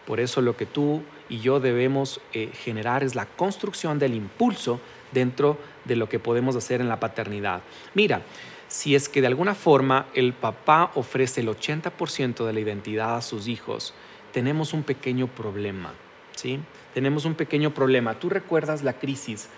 Por 0.06 0.20
eso 0.20 0.40
lo 0.40 0.56
que 0.56 0.66
tú 0.66 1.02
y 1.28 1.40
yo 1.40 1.58
debemos 1.60 2.20
eh, 2.32 2.50
generar 2.54 3.02
es 3.02 3.14
la 3.14 3.26
construcción 3.26 3.98
del 3.98 4.14
impulso 4.14 4.80
dentro 5.12 5.58
de 5.84 5.96
lo 5.96 6.08
que 6.08 6.18
podemos 6.18 6.54
hacer 6.56 6.80
en 6.80 6.88
la 6.88 7.00
paternidad. 7.00 7.62
Mira, 7.94 8.22
si 8.68 8.94
es 8.94 9.08
que 9.08 9.20
de 9.20 9.26
alguna 9.26 9.54
forma 9.54 10.06
el 10.14 10.32
papá 10.32 10.92
ofrece 10.94 11.40
el 11.40 11.48
80% 11.48 12.46
de 12.46 12.52
la 12.52 12.60
identidad 12.60 13.16
a 13.16 13.22
sus 13.22 13.48
hijos, 13.48 13.94
tenemos 14.32 14.72
un 14.72 14.82
pequeño 14.82 15.28
problema, 15.28 15.92
¿sí? 16.34 16.60
Tenemos 16.94 17.24
un 17.24 17.34
pequeño 17.34 17.74
problema. 17.74 18.18
¿Tú 18.18 18.28
recuerdas 18.28 18.82
la 18.82 18.94
crisis 18.94 19.48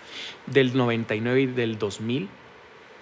del 0.45 0.75
99 0.75 1.41
y 1.41 1.45
del 1.45 1.77
2000 1.77 2.27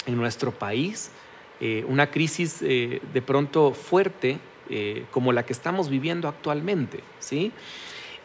en 0.06 0.16
nuestro 0.16 0.52
país? 0.52 1.12
Eh, 1.60 1.84
una 1.88 2.12
crisis 2.12 2.62
eh, 2.62 3.02
de 3.14 3.22
pronto 3.22 3.74
fuerte 3.74 4.38
eh, 4.70 5.06
como 5.12 5.32
la 5.32 5.46
que 5.46 5.54
estamos 5.54 5.90
viviendo 5.90 6.28
actualmente. 6.28 7.02
¿sí? 7.20 7.52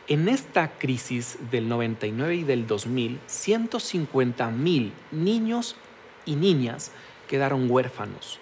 En 0.08 0.28
esta 0.28 0.72
crisis 0.78 1.38
del 1.50 1.68
99 1.68 2.34
y 2.34 2.42
del 2.42 2.66
2000, 2.66 3.20
150 3.26 4.50
mil 4.50 4.92
niños 5.12 5.76
y 6.24 6.34
niñas 6.34 6.90
quedaron 7.28 7.70
huérfanos. 7.70 8.40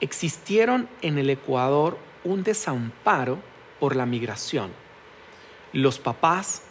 Existieron 0.00 0.88
en 1.00 1.18
el 1.18 1.30
Ecuador 1.30 1.98
un 2.24 2.42
desamparo 2.42 3.38
por 3.80 3.96
la 3.96 4.04
migración. 4.04 4.70
Los 5.72 5.98
papás, 5.98 6.62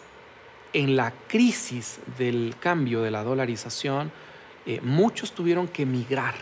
en 0.74 0.96
la 0.96 1.12
crisis 1.28 2.00
del 2.18 2.56
cambio 2.60 3.02
de 3.02 3.12
la 3.12 3.24
dolarización, 3.24 4.12
eh, 4.66 4.80
muchos 4.82 5.34
tuvieron 5.34 5.68
que 5.68 5.86
migrar 5.86 6.36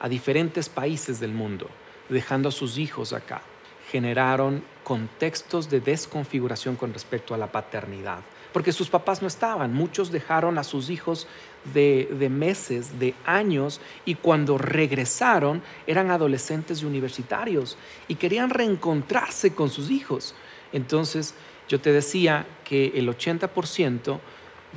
a 0.00 0.08
diferentes 0.08 0.68
países 0.68 1.18
del 1.18 1.32
mundo 1.32 1.68
dejando 2.08 2.48
a 2.48 2.52
sus 2.52 2.78
hijos 2.78 3.12
acá. 3.12 3.42
Generaron 3.90 4.62
contextos 4.82 5.70
de 5.70 5.80
desconfiguración 5.80 6.76
con 6.76 6.92
respecto 6.92 7.34
a 7.34 7.38
la 7.38 7.50
paternidad, 7.50 8.20
porque 8.52 8.72
sus 8.72 8.88
papás 8.88 9.22
no 9.22 9.28
estaban, 9.28 9.74
muchos 9.74 10.12
dejaron 10.12 10.58
a 10.58 10.64
sus 10.64 10.90
hijos 10.90 11.26
de, 11.72 12.28
meses, 12.30 12.98
de 12.98 13.14
años, 13.24 13.80
y 14.04 14.14
cuando 14.14 14.58
regresaron 14.58 15.62
eran 15.86 16.10
adolescentes 16.10 16.82
y 16.82 16.84
universitarios 16.84 17.76
y 18.06 18.16
querían 18.16 18.50
reencontrarse 18.50 19.54
con 19.54 19.70
sus 19.70 19.90
hijos. 19.90 20.34
Entonces, 20.72 21.34
yo 21.68 21.80
te 21.80 21.92
decía 21.92 22.46
que 22.64 22.92
el 22.94 23.08
80% 23.08 24.20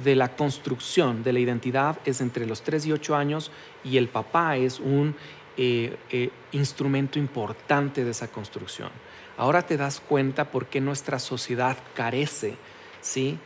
de 0.03 0.15
la 0.15 0.35
construcción 0.35 1.23
de 1.23 1.33
la 1.33 1.39
identidad 1.39 1.97
es 2.05 2.21
entre 2.21 2.45
los 2.45 2.61
3 2.61 2.85
y 2.85 2.91
8 2.91 3.15
años 3.15 3.51
y 3.83 3.97
el 3.97 4.07
papá 4.07 4.57
es 4.57 4.79
un 4.79 5.15
eh, 5.59 5.97
eh, 6.11 6.29
instrumento 6.51 7.17
importante 7.17 8.05
de 8.05 8.11
esa 8.11 8.27
construcción. 8.27 8.89
Ahora 9.37 9.63
te 9.63 9.75
das 9.75 9.99
cuenta 9.99 10.51
por 10.51 10.67
qué 10.67 10.81
nuestra 10.81 11.17
sociedad 11.17 11.77
carece 11.95 12.55
¿sí? 13.01 13.39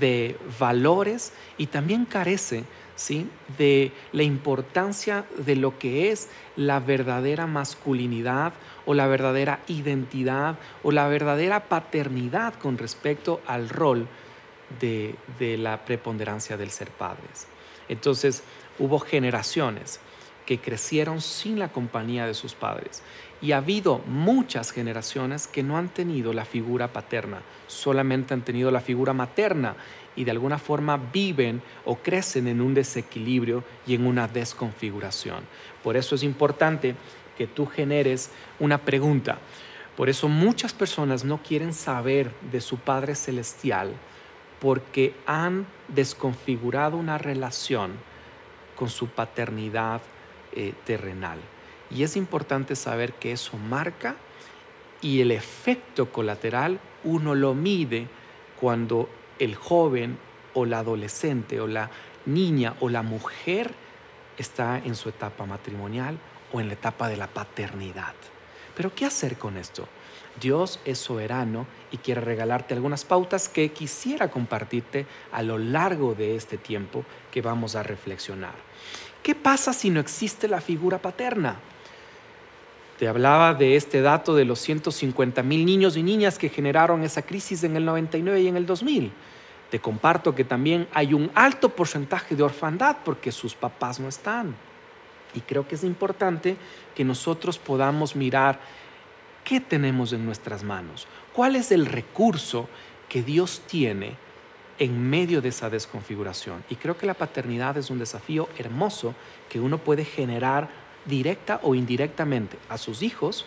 de 0.00 0.36
valores 0.60 1.32
y 1.58 1.66
también 1.66 2.04
carece 2.04 2.62
¿sí? 2.94 3.28
de 3.58 3.90
la 4.12 4.22
importancia 4.22 5.24
de 5.38 5.56
lo 5.56 5.76
que 5.76 6.12
es 6.12 6.28
la 6.54 6.78
verdadera 6.78 7.48
masculinidad 7.48 8.52
o 8.84 8.94
la 8.94 9.08
verdadera 9.08 9.58
identidad 9.66 10.56
o 10.84 10.92
la 10.92 11.08
verdadera 11.08 11.64
paternidad 11.64 12.54
con 12.54 12.78
respecto 12.78 13.40
al 13.46 13.68
rol 13.68 14.06
de, 14.78 15.16
de 15.40 15.56
la 15.58 15.84
preponderancia 15.84 16.56
del 16.56 16.70
ser 16.70 16.90
padres. 16.90 17.48
Entonces, 17.88 18.44
hubo 18.78 18.98
generaciones 19.00 20.00
que 20.46 20.58
crecieron 20.58 21.20
sin 21.20 21.58
la 21.58 21.68
compañía 21.68 22.26
de 22.26 22.34
sus 22.34 22.54
padres. 22.54 23.02
Y 23.42 23.52
ha 23.52 23.58
habido 23.58 23.98
muchas 24.06 24.70
generaciones 24.70 25.46
que 25.46 25.62
no 25.62 25.76
han 25.76 25.88
tenido 25.90 26.32
la 26.32 26.46
figura 26.46 26.92
paterna, 26.92 27.42
solamente 27.66 28.32
han 28.32 28.42
tenido 28.42 28.70
la 28.70 28.80
figura 28.80 29.12
materna 29.12 29.76
y 30.14 30.24
de 30.24 30.30
alguna 30.30 30.58
forma 30.58 30.96
viven 30.96 31.60
o 31.84 31.96
crecen 31.96 32.46
en 32.48 32.62
un 32.62 32.72
desequilibrio 32.72 33.64
y 33.86 33.94
en 33.94 34.06
una 34.06 34.28
desconfiguración. 34.28 35.40
Por 35.82 35.96
eso 35.96 36.14
es 36.14 36.22
importante 36.22 36.94
que 37.36 37.46
tú 37.46 37.66
generes 37.66 38.30
una 38.58 38.78
pregunta. 38.78 39.38
Por 39.96 40.08
eso 40.08 40.28
muchas 40.28 40.72
personas 40.72 41.24
no 41.24 41.42
quieren 41.42 41.74
saber 41.74 42.32
de 42.50 42.60
su 42.60 42.78
Padre 42.78 43.14
Celestial 43.14 43.92
porque 44.60 45.14
han 45.26 45.66
desconfigurado 45.88 46.96
una 46.96 47.18
relación 47.18 47.92
con 48.74 48.88
su 48.88 49.08
paternidad 49.08 50.00
eh, 50.56 50.74
terrenal. 50.84 51.38
Y 51.90 52.02
es 52.02 52.16
importante 52.16 52.74
saber 52.74 53.12
que 53.12 53.32
eso 53.32 53.56
marca 53.58 54.16
y 55.00 55.20
el 55.20 55.30
efecto 55.30 56.10
colateral 56.10 56.80
uno 57.04 57.34
lo 57.34 57.54
mide 57.54 58.08
cuando 58.58 59.08
el 59.38 59.54
joven 59.54 60.18
o 60.54 60.64
la 60.64 60.78
adolescente 60.78 61.60
o 61.60 61.66
la 61.66 61.90
niña 62.24 62.74
o 62.80 62.88
la 62.88 63.02
mujer 63.02 63.72
está 64.38 64.78
en 64.78 64.94
su 64.94 65.10
etapa 65.10 65.46
matrimonial 65.46 66.18
o 66.52 66.60
en 66.60 66.68
la 66.68 66.74
etapa 66.74 67.08
de 67.08 67.16
la 67.16 67.28
paternidad. 67.28 68.14
Pero 68.74 68.94
¿qué 68.94 69.04
hacer 69.04 69.36
con 69.36 69.56
esto? 69.56 69.86
Dios 70.40 70.80
es 70.84 70.98
soberano 70.98 71.66
y 71.90 71.98
quiere 71.98 72.20
regalarte 72.20 72.74
algunas 72.74 73.04
pautas 73.04 73.48
que 73.48 73.70
quisiera 73.70 74.30
compartirte 74.30 75.06
a 75.32 75.42
lo 75.42 75.56
largo 75.58 76.14
de 76.14 76.36
este 76.36 76.58
tiempo 76.58 77.04
que 77.30 77.40
vamos 77.40 77.74
a 77.74 77.82
reflexionar. 77.82 78.54
¿Qué 79.26 79.34
pasa 79.34 79.72
si 79.72 79.90
no 79.90 79.98
existe 79.98 80.46
la 80.46 80.60
figura 80.60 80.98
paterna? 80.98 81.56
Te 82.96 83.08
hablaba 83.08 83.54
de 83.54 83.74
este 83.74 84.00
dato 84.00 84.36
de 84.36 84.44
los 84.44 84.60
150 84.60 85.42
mil 85.42 85.66
niños 85.66 85.96
y 85.96 86.04
niñas 86.04 86.38
que 86.38 86.48
generaron 86.48 87.02
esa 87.02 87.22
crisis 87.22 87.64
en 87.64 87.74
el 87.74 87.84
99 87.84 88.40
y 88.40 88.46
en 88.46 88.56
el 88.56 88.66
2000. 88.66 89.10
Te 89.68 89.80
comparto 89.80 90.32
que 90.32 90.44
también 90.44 90.86
hay 90.94 91.12
un 91.12 91.32
alto 91.34 91.70
porcentaje 91.70 92.36
de 92.36 92.44
orfandad 92.44 92.98
porque 93.04 93.32
sus 93.32 93.56
papás 93.56 93.98
no 93.98 94.06
están. 94.06 94.54
Y 95.34 95.40
creo 95.40 95.66
que 95.66 95.74
es 95.74 95.82
importante 95.82 96.56
que 96.94 97.04
nosotros 97.04 97.58
podamos 97.58 98.14
mirar 98.14 98.60
qué 99.42 99.58
tenemos 99.58 100.12
en 100.12 100.24
nuestras 100.24 100.62
manos, 100.62 101.08
cuál 101.32 101.56
es 101.56 101.72
el 101.72 101.86
recurso 101.86 102.68
que 103.08 103.24
Dios 103.24 103.62
tiene 103.66 104.24
en 104.78 105.08
medio 105.08 105.40
de 105.40 105.48
esa 105.48 105.70
desconfiguración. 105.70 106.64
Y 106.70 106.76
creo 106.76 106.96
que 106.96 107.06
la 107.06 107.14
paternidad 107.14 107.76
es 107.76 107.90
un 107.90 107.98
desafío 107.98 108.48
hermoso 108.58 109.14
que 109.48 109.60
uno 109.60 109.78
puede 109.78 110.04
generar 110.04 110.68
directa 111.06 111.60
o 111.62 111.74
indirectamente 111.74 112.58
a 112.68 112.78
sus 112.78 113.02
hijos, 113.02 113.46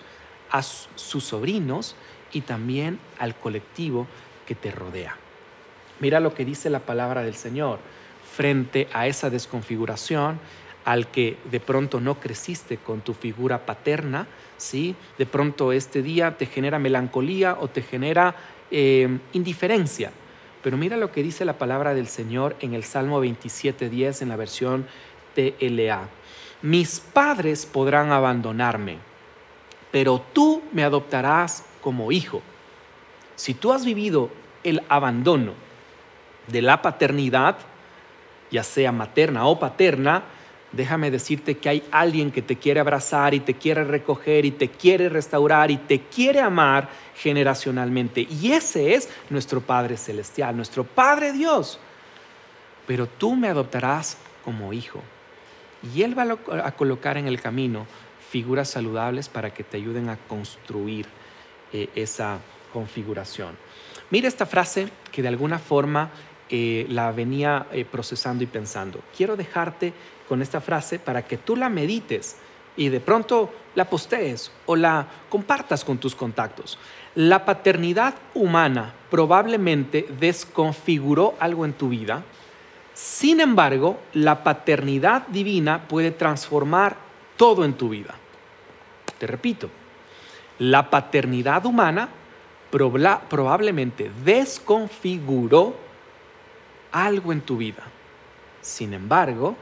a 0.51 0.61
sus 0.63 1.23
sobrinos 1.23 1.95
y 2.31 2.41
también 2.41 2.99
al 3.17 3.35
colectivo 3.35 4.07
que 4.45 4.55
te 4.55 4.71
rodea. 4.71 5.15
Mira 5.99 6.19
lo 6.19 6.33
que 6.33 6.45
dice 6.45 6.69
la 6.69 6.79
palabra 6.79 7.23
del 7.23 7.35
Señor 7.35 7.79
frente 8.35 8.87
a 8.93 9.07
esa 9.07 9.29
desconfiguración 9.29 10.39
al 10.85 11.07
que 11.07 11.37
de 11.51 11.59
pronto 11.59 11.99
no 11.99 12.19
creciste 12.19 12.77
con 12.77 13.01
tu 13.01 13.13
figura 13.13 13.65
paterna, 13.65 14.27
¿sí? 14.57 14.95
De 15.17 15.25
pronto 15.25 15.71
este 15.71 16.01
día 16.01 16.37
te 16.37 16.45
genera 16.45 16.79
melancolía 16.79 17.57
o 17.59 17.67
te 17.67 17.81
genera 17.81 18.35
eh, 18.71 19.19
indiferencia. 19.33 20.11
Pero 20.61 20.77
mira 20.77 20.97
lo 20.97 21.11
que 21.11 21.23
dice 21.23 21.45
la 21.45 21.57
palabra 21.57 21.93
del 21.93 22.07
Señor 22.07 22.55
en 22.59 22.73
el 22.73 22.83
Salmo 22.83 23.23
27.10 23.23 24.21
en 24.21 24.29
la 24.29 24.35
versión 24.35 24.87
TLA. 25.35 26.09
Mis 26.61 26.99
padres 26.99 27.65
podrán 27.65 28.11
abandonarme, 28.11 28.97
pero 29.91 30.21
tú 30.33 30.61
me 30.73 30.83
adoptarás 30.83 31.63
como 31.81 32.11
hijo. 32.11 32.41
Si 33.35 33.53
tú 33.53 33.71
has 33.71 33.85
vivido 33.85 34.29
el 34.63 34.83
abandono 34.89 35.53
de 36.47 36.61
la 36.61 36.81
paternidad, 36.81 37.57
ya 38.51 38.63
sea 38.63 38.91
materna 38.91 39.45
o 39.45 39.59
paterna, 39.59 40.23
déjame 40.71 41.11
decirte 41.11 41.57
que 41.57 41.69
hay 41.69 41.83
alguien 41.91 42.31
que 42.31 42.41
te 42.41 42.57
quiere 42.57 42.79
abrazar 42.79 43.33
y 43.33 43.39
te 43.39 43.55
quiere 43.55 43.83
recoger 43.83 44.45
y 44.45 44.51
te 44.51 44.69
quiere 44.69 45.09
restaurar 45.09 45.71
y 45.71 45.77
te 45.77 46.01
quiere 46.01 46.39
amar 46.39 46.89
generacionalmente. 47.15 48.27
Y 48.29 48.51
ese 48.51 48.93
es 48.93 49.09
nuestro 49.29 49.61
Padre 49.61 49.97
Celestial, 49.97 50.55
nuestro 50.55 50.83
Padre 50.83 51.33
Dios. 51.33 51.79
Pero 52.87 53.07
tú 53.07 53.35
me 53.35 53.47
adoptarás 53.47 54.17
como 54.43 54.73
hijo. 54.73 55.01
Y 55.95 56.03
Él 56.03 56.17
va 56.17 56.37
a 56.63 56.71
colocar 56.73 57.17
en 57.17 57.27
el 57.27 57.41
camino 57.41 57.85
figuras 58.29 58.69
saludables 58.69 59.29
para 59.29 59.53
que 59.53 59.63
te 59.63 59.77
ayuden 59.77 60.09
a 60.09 60.17
construir 60.17 61.07
eh, 61.73 61.89
esa 61.95 62.39
configuración. 62.71 63.57
Mira 64.11 64.27
esta 64.27 64.45
frase 64.45 64.89
que 65.11 65.21
de 65.21 65.27
alguna 65.27 65.57
forma 65.57 66.11
eh, 66.49 66.85
la 66.89 67.11
venía 67.11 67.67
eh, 67.71 67.85
procesando 67.85 68.43
y 68.43 68.47
pensando. 68.47 69.01
Quiero 69.15 69.35
dejarte 69.35 69.93
con 70.29 70.41
esta 70.41 70.61
frase 70.61 70.99
para 70.99 71.23
que 71.23 71.37
tú 71.37 71.57
la 71.57 71.67
medites 71.67 72.37
y 72.77 72.87
de 72.87 73.01
pronto 73.01 73.51
la 73.75 73.89
postees 73.89 74.51
o 74.65 74.77
la 74.77 75.05
compartas 75.27 75.83
con 75.83 75.97
tus 75.97 76.15
contactos. 76.15 76.77
La 77.15 77.43
paternidad 77.43 78.13
humana 78.33 78.93
probablemente 79.09 80.07
desconfiguró 80.19 81.35
algo 81.39 81.65
en 81.65 81.73
tu 81.73 81.89
vida. 81.89 82.23
Sin 82.93 83.41
embargo, 83.41 83.99
la 84.13 84.43
paternidad 84.43 85.27
divina 85.27 85.87
puede 85.87 86.11
transformar 86.11 86.95
todo 87.35 87.65
en 87.65 87.73
tu 87.73 87.89
vida. 87.89 88.15
Te 89.17 89.27
repito, 89.27 89.69
la 90.59 90.89
paternidad 90.89 91.65
humana 91.65 92.07
probablemente 92.69 94.11
desconfiguró 94.23 95.75
algo 96.91 97.31
en 97.31 97.41
tu 97.41 97.57
vida. 97.57 97.83
Sin 98.61 98.93
embargo, 98.93 99.55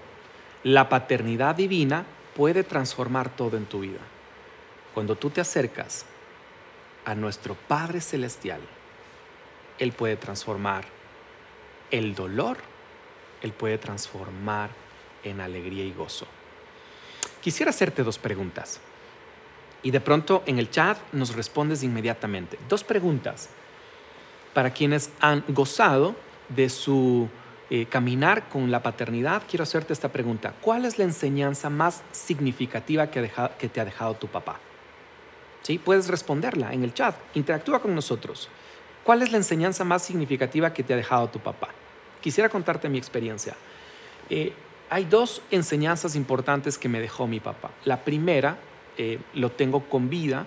la 0.63 0.89
paternidad 0.89 1.55
divina 1.55 2.05
puede 2.35 2.63
transformar 2.63 3.35
todo 3.35 3.57
en 3.57 3.65
tu 3.65 3.81
vida. 3.81 3.99
Cuando 4.93 5.15
tú 5.15 5.29
te 5.29 5.41
acercas 5.41 6.05
a 7.05 7.15
nuestro 7.15 7.55
Padre 7.55 8.01
Celestial, 8.01 8.61
Él 9.79 9.91
puede 9.91 10.17
transformar 10.17 10.85
el 11.91 12.15
dolor, 12.15 12.57
Él 13.41 13.53
puede 13.53 13.77
transformar 13.77 14.69
en 15.23 15.41
alegría 15.41 15.85
y 15.85 15.93
gozo. 15.93 16.27
Quisiera 17.41 17.69
hacerte 17.69 18.03
dos 18.03 18.17
preguntas. 18.17 18.79
Y 19.83 19.91
de 19.91 20.01
pronto 20.01 20.43
en 20.47 20.59
el 20.59 20.69
chat 20.69 20.97
nos 21.13 21.35
respondes 21.35 21.83
inmediatamente. 21.83 22.57
Dos 22.67 22.83
preguntas 22.83 23.49
para 24.53 24.71
quienes 24.71 25.11
han 25.21 25.43
gozado 25.47 26.15
de 26.49 26.69
su 26.69 27.29
eh, 27.69 27.85
caminar 27.85 28.47
con 28.47 28.71
la 28.71 28.81
paternidad, 28.81 29.43
quiero 29.49 29.63
hacerte 29.63 29.91
esta 29.91 30.09
pregunta. 30.09 30.53
¿Cuál 30.61 30.85
es 30.85 30.97
la 30.97 31.03
enseñanza 31.03 31.69
más 31.69 32.01
significativa 32.11 33.07
que, 33.11 33.29
te 33.67 33.81
ha 33.81 33.85
dejado 33.85 34.13
tu 34.13 34.27
papá? 34.27 34.59
¿Sí? 35.63 35.77
Puedes 35.77 36.07
responderla 36.07 36.71
en 36.73 36.83
el 36.83 36.93
chat. 36.93 37.15
Interactúa 37.33 37.81
con 37.81 37.93
nosotros. 37.93 38.47
¿Cuál 39.03 39.21
es 39.21 39.31
la 39.31 39.37
enseñanza 39.37 39.83
más 39.83 40.03
significativa 40.03 40.73
que 40.73 40.83
te 40.83 40.93
ha 40.93 40.97
dejado 40.97 41.27
tu 41.27 41.39
papá? 41.39 41.69
Quisiera 42.21 42.49
contarte 42.49 42.87
mi 42.87 42.97
experiencia. 42.97 43.55
Eh, 44.29 44.53
hay 44.89 45.05
dos 45.05 45.41
enseñanzas 45.51 46.15
importantes 46.15 46.77
que 46.77 46.87
me 46.87 47.01
dejó 47.01 47.27
mi 47.27 47.41
papá. 47.41 47.71
La 47.83 48.03
primera, 48.03 48.57
eh, 48.97 49.19
lo 49.33 49.51
tengo 49.51 49.89
con 49.89 50.09
vida, 50.09 50.45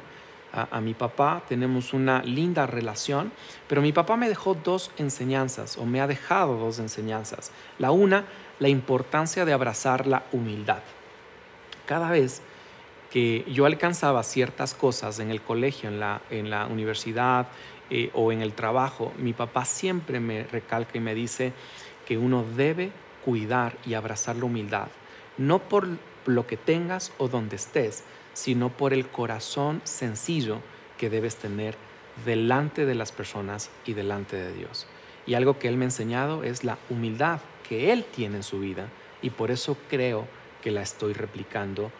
a, 0.52 0.80
mi 0.80 0.94
papá, 0.94 1.42
tenemos 1.48 1.92
una 1.92 2.22
linda 2.22 2.66
relación, 2.66 3.32
pero 3.68 3.82
mi 3.82 3.92
papá 3.92 4.16
me 4.16 4.28
dejó 4.28 4.54
dos 4.54 4.90
enseñanzas 4.98 5.78
o 5.78 5.86
me 5.86 6.00
ha 6.00 6.06
dejado 6.06 6.56
dos 6.56 6.78
enseñanzas. 6.78 7.52
La 7.78 7.90
una, 7.92 8.24
la 8.58 8.68
importancia 8.68 9.44
de 9.44 9.52
abrazar 9.52 10.06
la 10.06 10.24
humildad. 10.32 10.80
Cada 11.86 12.10
vez 12.10 12.42
que 13.10 13.44
yo 13.52 13.66
alcanzaba 13.66 14.22
ciertas 14.22 14.74
cosas 14.74 15.18
en 15.18 15.30
el 15.30 15.40
colegio, 15.40 15.88
en 15.88 16.50
la, 16.50 16.66
universidad 16.70 17.48
eh, 17.90 18.10
o 18.14 18.32
en 18.32 18.40
el 18.40 18.52
trabajo, 18.52 19.12
mi 19.18 19.32
papá 19.32 19.64
siempre 19.64 20.20
me 20.20 20.44
recalca 20.44 20.98
y 20.98 21.00
me 21.00 21.14
dice 21.14 21.52
que 22.06 22.18
uno 22.18 22.44
debe 22.56 22.92
cuidar 23.24 23.76
y 23.86 23.94
abrazar 23.94 24.36
la 24.36 24.44
humildad, 24.44 24.88
no 25.38 25.58
por 25.58 25.88
lo 26.26 26.46
que 26.46 26.56
tengas 26.56 27.12
o 27.18 27.28
donde 27.28 27.56
estés, 27.56 28.04
sino 28.32 28.68
por 28.70 28.92
el 28.92 29.08
corazón 29.08 29.80
sencillo 29.84 30.60
que 30.98 31.10
debes 31.10 31.36
tener 31.36 31.76
delante 32.24 32.86
de 32.86 32.94
las 32.94 33.12
personas 33.12 33.70
y 33.86 33.94
delante 33.94 34.36
de 34.36 34.52
Dios. 34.52 34.86
Y 35.26 35.34
algo 35.34 35.58
que 35.58 35.68
Él 35.68 35.76
me 35.76 35.84
ha 35.84 35.88
enseñado 35.88 36.44
es 36.44 36.64
la 36.64 36.78
humildad 36.88 37.40
que 37.68 37.92
Él 37.92 38.04
tiene 38.04 38.36
en 38.36 38.42
su 38.42 38.60
vida 38.60 38.88
y 39.22 39.30
por 39.30 39.50
eso 39.50 39.76
creo 39.88 40.26
que 40.62 40.70
la 40.70 40.82
estoy 40.82 41.12
replicando 41.12 41.90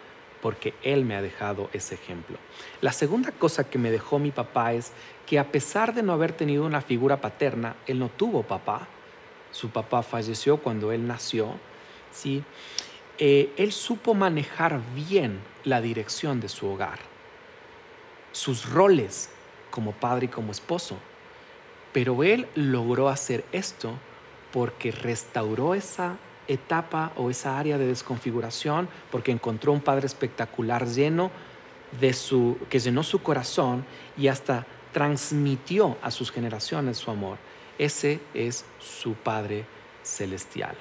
porque 0.43 0.75
Él 0.83 1.05
me 1.05 1.15
ha 1.15 1.23
dejado 1.23 1.69
ese 1.73 1.95
ejemplo. 1.95 2.39
La 2.81 2.93
segunda 2.93 3.31
cosa 3.31 3.69
que 3.69 3.79
me 3.79 3.91
dejó 3.91 4.19
mi 4.19 4.31
papá 4.31 4.73
es 4.73 4.93
que 5.27 5.39
a 5.39 5.53
pesar 5.53 5.95
de 5.95 6.03
no 6.03 6.13
haber 6.13 6.33
tenido 6.33 6.65
una 6.65 6.81
figura 6.81 7.21
paterna, 7.21 7.77
Él 7.87 7.99
no 7.99 8.09
tuvo 8.09 8.43
papá. 8.43 8.89
Su 9.53 9.71
papá 9.71 10.03
falleció 10.03 10.59
cuando 10.59 10.93
Él 10.93 11.07
nació, 11.07 11.55
¿sí? 12.11 12.43
Eh, 13.23 13.53
él 13.59 13.71
supo 13.71 14.15
manejar 14.15 14.81
bien 14.95 15.41
la 15.65 15.83
dirección 15.83 16.41
de 16.41 16.49
su 16.49 16.67
hogar, 16.67 16.99
sus 18.33 18.67
roles 18.69 19.29
como 19.71 19.93
padre 19.93 20.25
y 20.25 20.29
como 20.29 20.53
esposo. 20.53 20.97
Pero 21.93 22.25
él 22.25 22.47
logró 22.55 23.11
hacer 23.11 23.45
esto 23.53 23.93
porque 24.53 24.91
restauró 24.91 25.75
esa 25.75 26.17
etapa 26.49 27.13
o 27.17 27.29
esa 27.29 27.59
área 27.59 27.77
de 27.77 27.87
desconfiguración, 27.87 28.89
porque 29.11 29.33
encontró 29.33 29.73
un 29.73 29.83
padre 29.83 30.07
espectacular 30.07 30.87
lleno 30.87 31.31
de 32.01 32.15
su, 32.15 32.59
que 32.71 32.79
llenó 32.79 33.03
su 33.03 33.23
corazón 33.23 33.85
y 34.17 34.29
hasta 34.29 34.67
transmitió 34.93 35.99
a 36.03 36.11
sus 36.11 36.31
generaciones 36.31 36.97
su 36.97 37.11
amor. 37.11 37.37
Ese 37.79 38.21
es 38.33 38.65
su 38.79 39.13
Padre 39.13 39.65
Celestial. 40.03 40.77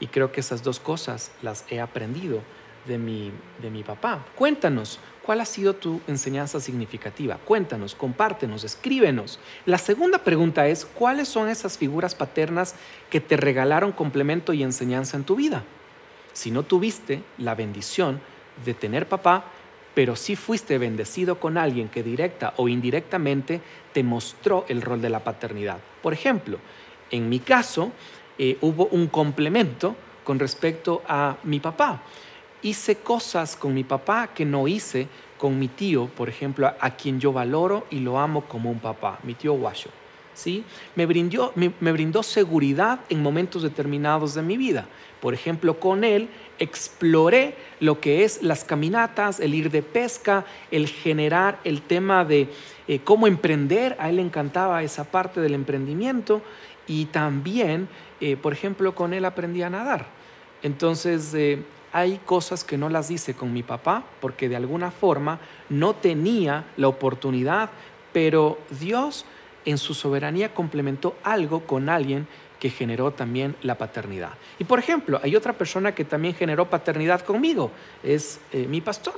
Y 0.00 0.08
creo 0.08 0.32
que 0.32 0.40
esas 0.40 0.62
dos 0.62 0.80
cosas 0.80 1.32
las 1.42 1.64
he 1.70 1.80
aprendido 1.80 2.42
de 2.86 2.98
mi, 2.98 3.32
de 3.60 3.70
mi 3.70 3.82
papá. 3.82 4.24
Cuéntanos, 4.36 5.00
¿cuál 5.22 5.40
ha 5.40 5.44
sido 5.44 5.74
tu 5.74 6.00
enseñanza 6.06 6.60
significativa? 6.60 7.38
Cuéntanos, 7.44 7.94
compártenos, 7.94 8.64
escríbenos. 8.64 9.38
La 9.64 9.78
segunda 9.78 10.18
pregunta 10.18 10.68
es, 10.68 10.84
¿cuáles 10.84 11.28
son 11.28 11.48
esas 11.48 11.78
figuras 11.78 12.14
paternas 12.14 12.74
que 13.10 13.20
te 13.20 13.36
regalaron 13.36 13.92
complemento 13.92 14.52
y 14.52 14.62
enseñanza 14.62 15.16
en 15.16 15.24
tu 15.24 15.36
vida? 15.36 15.64
Si 16.32 16.50
no 16.50 16.62
tuviste 16.62 17.22
la 17.38 17.54
bendición 17.54 18.20
de 18.64 18.74
tener 18.74 19.08
papá, 19.08 19.44
pero 19.94 20.14
sí 20.14 20.36
fuiste 20.36 20.76
bendecido 20.76 21.40
con 21.40 21.56
alguien 21.56 21.88
que 21.88 22.02
directa 22.02 22.52
o 22.58 22.68
indirectamente 22.68 23.62
te 23.94 24.02
mostró 24.02 24.66
el 24.68 24.82
rol 24.82 25.00
de 25.00 25.08
la 25.08 25.24
paternidad. 25.24 25.78
Por 26.02 26.12
ejemplo, 26.12 26.58
en 27.10 27.30
mi 27.30 27.38
caso, 27.38 27.92
eh, 28.38 28.58
hubo 28.60 28.86
un 28.86 29.06
complemento 29.06 29.96
con 30.24 30.38
respecto 30.38 31.02
a 31.08 31.36
mi 31.44 31.60
papá. 31.60 32.02
Hice 32.62 32.96
cosas 32.96 33.56
con 33.56 33.72
mi 33.74 33.84
papá 33.84 34.28
que 34.28 34.44
no 34.44 34.66
hice 34.66 35.08
con 35.38 35.58
mi 35.58 35.68
tío, 35.68 36.06
por 36.06 36.28
ejemplo, 36.28 36.66
a, 36.80 36.90
quien 36.96 37.20
yo 37.20 37.32
valoro 37.32 37.86
y 37.90 38.00
lo 38.00 38.18
amo 38.18 38.42
como 38.42 38.70
un 38.70 38.80
papá, 38.80 39.18
mi 39.22 39.34
tío 39.34 39.52
Washo. 39.54 39.90
¿sí? 40.34 40.64
Me, 40.94 41.06
brindó, 41.06 41.52
me, 41.54 41.92
brindó 41.92 42.22
seguridad 42.22 43.00
en 43.08 43.22
momentos 43.22 43.62
determinados 43.62 44.34
de 44.34 44.42
mi 44.42 44.56
vida. 44.56 44.86
Por 45.20 45.34
ejemplo, 45.34 45.80
con 45.80 46.04
él 46.04 46.28
exploré 46.58 47.54
lo 47.80 48.00
que 48.00 48.24
es 48.24 48.42
las 48.42 48.64
caminatas, 48.64 49.40
el 49.40 49.54
ir 49.54 49.70
de 49.70 49.82
pesca, 49.82 50.44
el 50.70 50.88
generar 50.88 51.58
el 51.64 51.82
tema 51.82 52.24
de 52.24 52.48
eh, 52.86 53.00
cómo 53.02 53.26
emprender. 53.26 53.96
A 53.98 54.10
él 54.10 54.16
le 54.16 54.22
encantaba 54.22 54.82
esa 54.82 55.04
parte 55.04 55.40
del 55.40 55.54
emprendimiento 55.54 56.42
y 56.86 57.06
también, 57.06 57.88
eh, 58.20 58.36
por 58.36 58.52
ejemplo, 58.52 58.94
con 58.94 59.14
él 59.14 59.24
aprendí 59.24 59.62
a 59.62 59.70
nadar. 59.70 60.06
Entonces, 60.62 61.32
eh, 61.34 61.62
hay 61.92 62.20
cosas 62.24 62.64
que 62.64 62.76
no 62.76 62.88
las 62.88 63.10
hice 63.10 63.34
con 63.34 63.52
mi 63.52 63.62
papá 63.62 64.04
porque 64.20 64.48
de 64.48 64.56
alguna 64.56 64.90
forma 64.90 65.38
no 65.68 65.94
tenía 65.94 66.64
la 66.76 66.88
oportunidad, 66.88 67.70
pero 68.12 68.58
Dios 68.80 69.24
en 69.64 69.78
su 69.78 69.94
soberanía 69.94 70.54
complementó 70.54 71.16
algo 71.22 71.60
con 71.60 71.88
alguien 71.88 72.26
que 72.60 72.70
generó 72.70 73.12
también 73.12 73.54
la 73.62 73.76
paternidad. 73.76 74.30
Y 74.58 74.64
por 74.64 74.78
ejemplo, 74.78 75.20
hay 75.22 75.36
otra 75.36 75.52
persona 75.52 75.94
que 75.94 76.04
también 76.04 76.34
generó 76.34 76.70
paternidad 76.70 77.20
conmigo, 77.20 77.70
es 78.02 78.40
eh, 78.52 78.66
mi 78.66 78.80
pastor. 78.80 79.14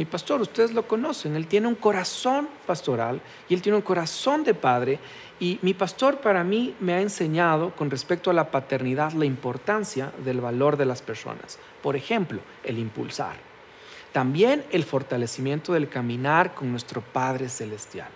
Mi 0.00 0.06
pastor, 0.06 0.40
ustedes 0.40 0.72
lo 0.72 0.88
conocen, 0.88 1.36
él 1.36 1.46
tiene 1.46 1.66
un 1.66 1.74
corazón 1.74 2.48
pastoral 2.66 3.20
y 3.50 3.52
él 3.52 3.60
tiene 3.60 3.76
un 3.76 3.82
corazón 3.82 4.44
de 4.44 4.54
padre. 4.54 4.98
Y 5.38 5.58
mi 5.60 5.74
pastor 5.74 6.20
para 6.20 6.42
mí 6.42 6.74
me 6.80 6.94
ha 6.94 7.02
enseñado 7.02 7.76
con 7.76 7.90
respecto 7.90 8.30
a 8.30 8.32
la 8.32 8.50
paternidad 8.50 9.12
la 9.12 9.26
importancia 9.26 10.10
del 10.24 10.40
valor 10.40 10.78
de 10.78 10.86
las 10.86 11.02
personas. 11.02 11.58
Por 11.82 11.96
ejemplo, 11.96 12.40
el 12.64 12.78
impulsar. 12.78 13.36
También 14.10 14.64
el 14.70 14.84
fortalecimiento 14.84 15.74
del 15.74 15.90
caminar 15.90 16.54
con 16.54 16.70
nuestro 16.70 17.02
Padre 17.02 17.50
Celestial. 17.50 18.08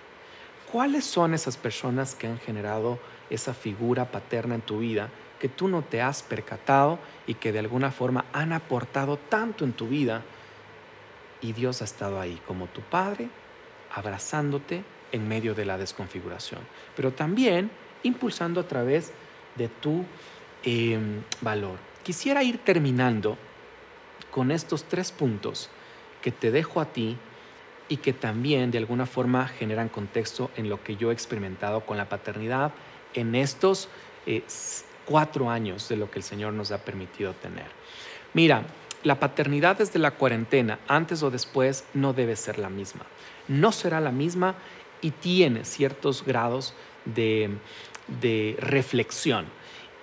¿Cuáles 0.72 1.04
son 1.04 1.34
esas 1.34 1.58
personas 1.58 2.14
que 2.14 2.28
han 2.28 2.38
generado 2.38 2.98
esa 3.28 3.52
figura 3.52 4.10
paterna 4.10 4.54
en 4.54 4.62
tu 4.62 4.78
vida 4.78 5.10
que 5.38 5.50
tú 5.50 5.68
no 5.68 5.82
te 5.82 6.00
has 6.00 6.22
percatado 6.22 6.98
y 7.26 7.34
que 7.34 7.52
de 7.52 7.58
alguna 7.58 7.90
forma 7.90 8.24
han 8.32 8.54
aportado 8.54 9.18
tanto 9.18 9.66
en 9.66 9.74
tu 9.74 9.86
vida? 9.88 10.22
Y 11.44 11.52
Dios 11.52 11.82
ha 11.82 11.84
estado 11.84 12.18
ahí 12.18 12.40
como 12.46 12.68
tu 12.68 12.80
Padre, 12.80 13.28
abrazándote 13.94 14.82
en 15.12 15.28
medio 15.28 15.54
de 15.54 15.66
la 15.66 15.76
desconfiguración, 15.76 16.62
pero 16.96 17.12
también 17.12 17.70
impulsando 18.02 18.60
a 18.60 18.66
través 18.66 19.12
de 19.54 19.68
tu 19.68 20.06
em, 20.62 21.22
valor. 21.42 21.78
Quisiera 22.02 22.42
ir 22.42 22.56
terminando 22.64 23.36
con 24.30 24.50
estos 24.50 24.84
tres 24.84 25.12
puntos 25.12 25.68
que 26.22 26.32
te 26.32 26.50
dejo 26.50 26.80
a 26.80 26.86
ti 26.86 27.18
y 27.90 27.98
que 27.98 28.14
también 28.14 28.70
de 28.70 28.78
alguna 28.78 29.04
forma 29.04 29.46
generan 29.46 29.90
contexto 29.90 30.50
en 30.56 30.70
lo 30.70 30.82
que 30.82 30.96
yo 30.96 31.10
he 31.10 31.12
experimentado 31.12 31.84
con 31.84 31.98
la 31.98 32.08
paternidad 32.08 32.72
en 33.12 33.34
estos 33.34 33.90
eh, 34.24 34.42
cuatro 35.04 35.50
años 35.50 35.90
de 35.90 35.96
lo 35.96 36.10
que 36.10 36.20
el 36.20 36.22
Señor 36.22 36.54
nos 36.54 36.70
ha 36.70 36.78
permitido 36.78 37.34
tener. 37.34 37.66
Mira, 38.32 38.64
la 39.04 39.20
paternidad 39.20 39.76
desde 39.76 39.98
la 39.98 40.12
cuarentena, 40.12 40.80
antes 40.88 41.22
o 41.22 41.30
después, 41.30 41.84
no 41.94 42.12
debe 42.12 42.34
ser 42.36 42.58
la 42.58 42.70
misma. 42.70 43.02
No 43.46 43.70
será 43.70 44.00
la 44.00 44.10
misma 44.10 44.56
y 45.00 45.12
tiene 45.12 45.64
ciertos 45.64 46.24
grados 46.24 46.74
de, 47.04 47.50
de 48.20 48.56
reflexión. 48.58 49.46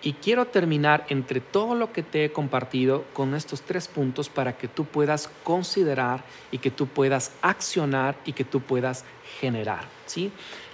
Y 0.04 0.14
quiero 0.14 0.46
terminar 0.46 1.06
entre 1.10 1.42
todo 1.42 1.76
lo 1.76 1.92
que 1.92 2.02
te 2.02 2.26
he 2.26 2.32
compartido 2.32 3.06
con 3.14 3.36
estos 3.36 3.62
tres 3.62 3.88
puntos 3.88 4.30
para 4.30 4.58
que 4.58 4.68
tú 4.68 4.86
puedas 4.86 5.30
considerar 5.44 6.24
y 6.52 6.58
que 6.58 6.72
tú 6.72 6.88
puedas 6.88 7.34
accionar 7.42 8.16
y 8.26 8.34
que 8.34 8.44
tú 8.44 8.62
puedas 8.62 9.06
generar. 9.40 9.86
¿sí? 10.08 10.32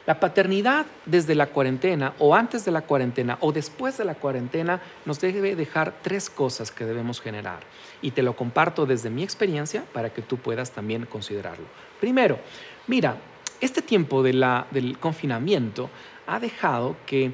La 0.08 0.22
paternidad 0.22 0.86
desde 1.06 1.36
la 1.36 1.48
cuarentena 1.48 2.14
o 2.18 2.34
antes 2.34 2.64
de 2.64 2.72
la 2.72 2.82
cuarentena 2.82 3.38
o 3.42 3.52
después 3.52 3.98
de 3.98 4.06
la 4.06 4.16
cuarentena 4.16 4.82
nos 5.06 5.20
debe 5.20 5.54
dejar 5.54 5.96
tres 6.02 6.30
cosas 6.30 6.72
que 6.72 6.86
debemos 6.86 7.20
generar. 7.20 7.60
Y 8.02 8.12
te 8.12 8.24
lo 8.24 8.34
comparto 8.34 8.86
desde 8.86 9.10
mi 9.10 9.22
experiencia 9.22 9.84
para 9.92 10.14
que 10.14 10.22
tú 10.22 10.38
puedas 10.38 10.72
también 10.72 11.06
considerarlo. 11.08 11.66
Primero, 12.00 12.40
mira, 12.88 13.18
este 13.60 13.82
tiempo 13.82 14.24
del 14.24 14.98
confinamiento 14.98 15.90
ha 16.26 16.40
dejado 16.40 16.96
que 17.06 17.34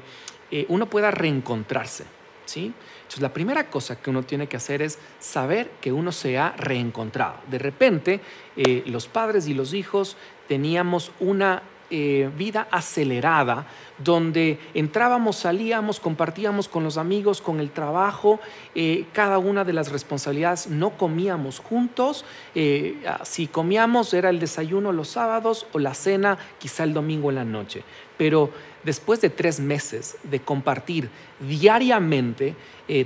eh, 0.50 0.66
uno 0.68 0.90
pueda 0.90 1.12
reencontrarse. 1.12 2.04
¿sí? 2.44 2.72
Entonces, 3.02 3.20
la 3.20 3.32
primera 3.32 3.70
cosa 3.70 4.02
que 4.02 4.10
uno 4.10 4.24
tiene 4.24 4.48
que 4.48 4.56
hacer 4.56 4.82
es 4.82 4.98
saber 5.20 5.70
que 5.80 5.92
uno 5.92 6.10
se 6.10 6.38
ha 6.38 6.50
reencontrado. 6.56 7.36
De 7.48 7.58
repente, 7.60 8.20
eh, 8.56 8.82
los 8.86 9.06
padres 9.06 9.46
y 9.46 9.54
los 9.54 9.74
hijos 9.74 10.16
teníamos 10.48 11.12
una 11.20 11.62
eh, 11.90 12.30
vida 12.38 12.66
acelerada, 12.70 13.66
donde 13.98 14.58
entrábamos, 14.72 15.36
salíamos, 15.36 16.00
compartíamos 16.00 16.66
con 16.66 16.82
los 16.82 16.96
amigos, 16.96 17.42
con 17.42 17.60
el 17.60 17.70
trabajo, 17.70 18.40
eh, 18.74 19.04
cada 19.12 19.36
una 19.36 19.64
de 19.64 19.74
las 19.74 19.92
responsabilidades, 19.92 20.66
no 20.66 20.96
comíamos 20.96 21.58
juntos, 21.58 22.24
eh, 22.54 22.96
si 23.22 23.48
comíamos 23.48 24.14
era 24.14 24.30
el 24.30 24.40
desayuno 24.40 24.92
los 24.92 25.08
sábados 25.08 25.66
o 25.72 25.78
la 25.78 25.92
cena 25.92 26.38
quizá 26.58 26.84
el 26.84 26.94
domingo 26.94 27.28
en 27.28 27.36
la 27.36 27.44
noche, 27.44 27.84
pero 28.16 28.50
después 28.82 29.20
de 29.20 29.28
tres 29.28 29.60
meses 29.60 30.16
de 30.22 30.40
compartir 30.40 31.10
diariamente 31.38 32.56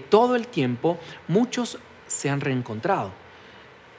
todo 0.09 0.37
el 0.37 0.47
tiempo, 0.47 0.99
muchos 1.27 1.79
se 2.07 2.31
han 2.31 2.41
reencontrado, 2.41 3.11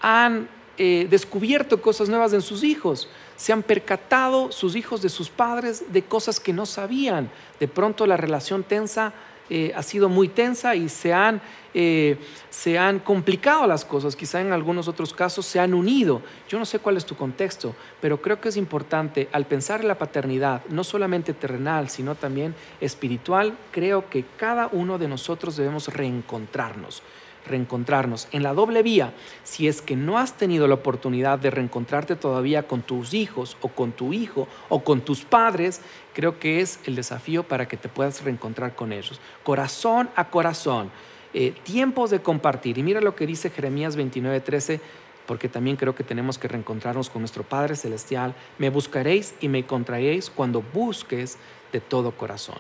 han 0.01 0.47
descubierto 0.77 1.81
cosas 1.81 2.07
nuevas 2.07 2.31
en 2.31 2.41
sus 2.41 2.63
hijos, 2.63 3.09
se 3.39 3.53
han 3.53 3.63
percatado 3.63 4.51
sus 4.51 4.75
hijos 4.75 5.01
de 5.01 5.07
sus 5.07 5.29
padres 5.29 5.93
de 5.93 6.03
cosas 6.03 6.41
que 6.41 6.51
no 6.51 6.65
sabían. 6.65 7.31
De 7.57 7.69
pronto 7.69 8.05
la 8.05 8.17
relación 8.17 8.63
tensa 8.63 9.13
eh, 9.49 9.71
ha 9.73 9.81
sido 9.81 10.09
muy 10.09 10.27
tensa 10.27 10.75
y 10.75 10.89
se 10.89 11.13
han, 11.13 11.41
eh, 11.73 12.17
se 12.49 12.77
han 12.77 12.99
complicado 12.99 13.65
las 13.65 13.85
cosas, 13.85 14.17
quizá 14.17 14.41
en 14.41 14.51
algunos 14.51 14.89
otros 14.89 15.13
casos 15.13 15.45
se 15.45 15.57
han 15.57 15.73
unido. 15.73 16.21
Yo 16.49 16.59
no 16.59 16.65
sé 16.65 16.79
cuál 16.79 16.97
es 16.97 17.05
tu 17.05 17.15
contexto, 17.15 17.73
pero 18.01 18.21
creo 18.21 18.41
que 18.41 18.49
es 18.49 18.57
importante 18.57 19.29
al 19.31 19.45
pensar 19.45 19.79
en 19.79 19.87
la 19.87 19.97
paternidad, 19.97 20.65
no 20.67 20.83
solamente 20.83 21.33
terrenal, 21.33 21.89
sino 21.89 22.15
también 22.15 22.53
espiritual, 22.81 23.57
creo 23.71 24.09
que 24.09 24.25
cada 24.35 24.67
uno 24.67 24.97
de 24.97 25.07
nosotros 25.07 25.55
debemos 25.55 25.87
reencontrarnos 25.87 27.03
reencontrarnos. 27.49 28.27
En 28.31 28.43
la 28.43 28.53
doble 28.53 28.83
vía, 28.83 29.13
si 29.43 29.67
es 29.67 29.81
que 29.81 29.95
no 29.95 30.17
has 30.17 30.37
tenido 30.37 30.67
la 30.67 30.75
oportunidad 30.75 31.39
de 31.39 31.51
reencontrarte 31.51 32.15
todavía 32.15 32.67
con 32.67 32.81
tus 32.81 33.13
hijos 33.13 33.57
o 33.61 33.67
con 33.67 33.91
tu 33.91 34.13
hijo 34.13 34.47
o 34.69 34.83
con 34.83 35.01
tus 35.01 35.25
padres, 35.25 35.81
creo 36.13 36.39
que 36.39 36.61
es 36.61 36.79
el 36.85 36.95
desafío 36.95 37.43
para 37.43 37.67
que 37.67 37.77
te 37.77 37.89
puedas 37.89 38.23
reencontrar 38.23 38.75
con 38.75 38.93
ellos. 38.93 39.19
Corazón 39.43 40.09
a 40.15 40.29
corazón, 40.29 40.91
eh, 41.33 41.53
tiempos 41.63 42.09
de 42.09 42.21
compartir. 42.21 42.77
Y 42.77 42.83
mira 42.83 43.01
lo 43.01 43.15
que 43.15 43.27
dice 43.27 43.49
Jeremías 43.49 43.97
29:13 43.97 44.79
porque 45.25 45.47
también 45.47 45.75
creo 45.75 45.93
que 45.93 46.03
tenemos 46.03 46.39
que 46.39 46.47
reencontrarnos 46.47 47.11
con 47.11 47.21
nuestro 47.21 47.43
Padre 47.43 47.75
Celestial. 47.75 48.33
Me 48.57 48.71
buscaréis 48.71 49.35
y 49.39 49.47
me 49.47 49.59
encontraréis 49.59 50.31
cuando 50.31 50.63
busques 50.73 51.37
de 51.71 51.79
todo 51.79 52.13
corazón. 52.13 52.57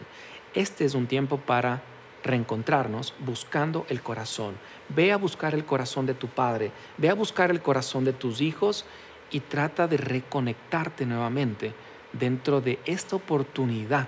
Este 0.53 0.85
es 0.85 0.93
un 0.93 1.07
tiempo 1.07 1.37
para 1.37 1.81
reencontrarnos 2.23 3.13
buscando 3.19 3.85
el 3.89 4.01
corazón. 4.01 4.55
Ve 4.89 5.11
a 5.11 5.17
buscar 5.17 5.53
el 5.53 5.65
corazón 5.65 6.05
de 6.05 6.13
tu 6.13 6.27
padre, 6.27 6.71
ve 6.97 7.09
a 7.09 7.13
buscar 7.13 7.51
el 7.51 7.61
corazón 7.61 8.05
de 8.05 8.13
tus 8.13 8.41
hijos 8.41 8.85
y 9.31 9.41
trata 9.41 9.87
de 9.87 9.97
reconectarte 9.97 11.05
nuevamente 11.05 11.73
dentro 12.13 12.61
de 12.61 12.79
esta 12.85 13.15
oportunidad 13.15 14.07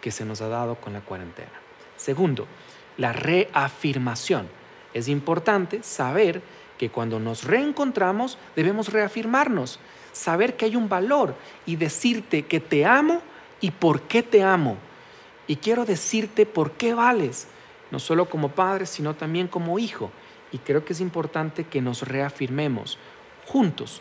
que 0.00 0.10
se 0.10 0.24
nos 0.24 0.40
ha 0.40 0.48
dado 0.48 0.76
con 0.76 0.92
la 0.92 1.00
cuarentena. 1.00 1.52
Segundo, 1.96 2.46
la 2.96 3.12
reafirmación. 3.12 4.48
Es 4.92 5.08
importante 5.08 5.82
saber 5.82 6.42
que 6.78 6.90
cuando 6.90 7.20
nos 7.20 7.44
reencontramos 7.44 8.38
debemos 8.56 8.92
reafirmarnos, 8.92 9.78
saber 10.12 10.56
que 10.56 10.64
hay 10.64 10.76
un 10.76 10.88
valor 10.88 11.34
y 11.66 11.76
decirte 11.76 12.46
que 12.46 12.60
te 12.60 12.86
amo 12.86 13.22
y 13.60 13.70
por 13.70 14.02
qué 14.02 14.22
te 14.22 14.42
amo 14.42 14.78
y 15.50 15.56
quiero 15.56 15.84
decirte 15.84 16.46
por 16.46 16.70
qué 16.74 16.94
vales, 16.94 17.48
no 17.90 17.98
solo 17.98 18.30
como 18.30 18.50
padre, 18.50 18.86
sino 18.86 19.16
también 19.16 19.48
como 19.48 19.80
hijo. 19.80 20.12
Y 20.52 20.58
creo 20.58 20.84
que 20.84 20.92
es 20.92 21.00
importante 21.00 21.64
que 21.64 21.80
nos 21.80 22.02
reafirmemos 22.02 22.98
juntos 23.48 24.00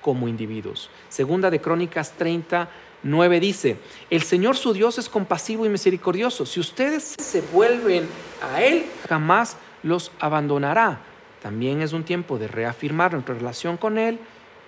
como 0.00 0.26
individuos. 0.26 0.90
Segunda 1.08 1.52
de 1.52 1.60
Crónicas 1.60 2.14
39 2.14 3.38
dice, 3.38 3.76
el 4.10 4.22
Señor 4.22 4.56
su 4.56 4.72
Dios 4.72 4.98
es 4.98 5.08
compasivo 5.08 5.64
y 5.64 5.68
misericordioso. 5.68 6.44
Si 6.44 6.58
ustedes 6.58 7.14
se 7.16 7.42
vuelven 7.42 8.08
a 8.42 8.60
Él, 8.64 8.84
jamás 9.08 9.56
los 9.84 10.10
abandonará. 10.18 10.98
También 11.40 11.80
es 11.80 11.92
un 11.92 12.02
tiempo 12.02 12.38
de 12.38 12.48
reafirmar 12.48 13.12
nuestra 13.12 13.36
relación 13.36 13.76
con 13.76 13.98
Él 13.98 14.18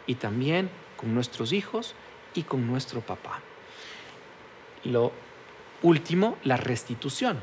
y 0.06 0.14
también 0.14 0.70
con 0.96 1.12
nuestros 1.12 1.52
hijos 1.52 1.96
y 2.34 2.44
con 2.44 2.68
nuestro 2.68 3.00
papá. 3.00 3.40
Lo 4.84 5.10
Último, 5.82 6.36
la 6.44 6.56
restitución. 6.56 7.38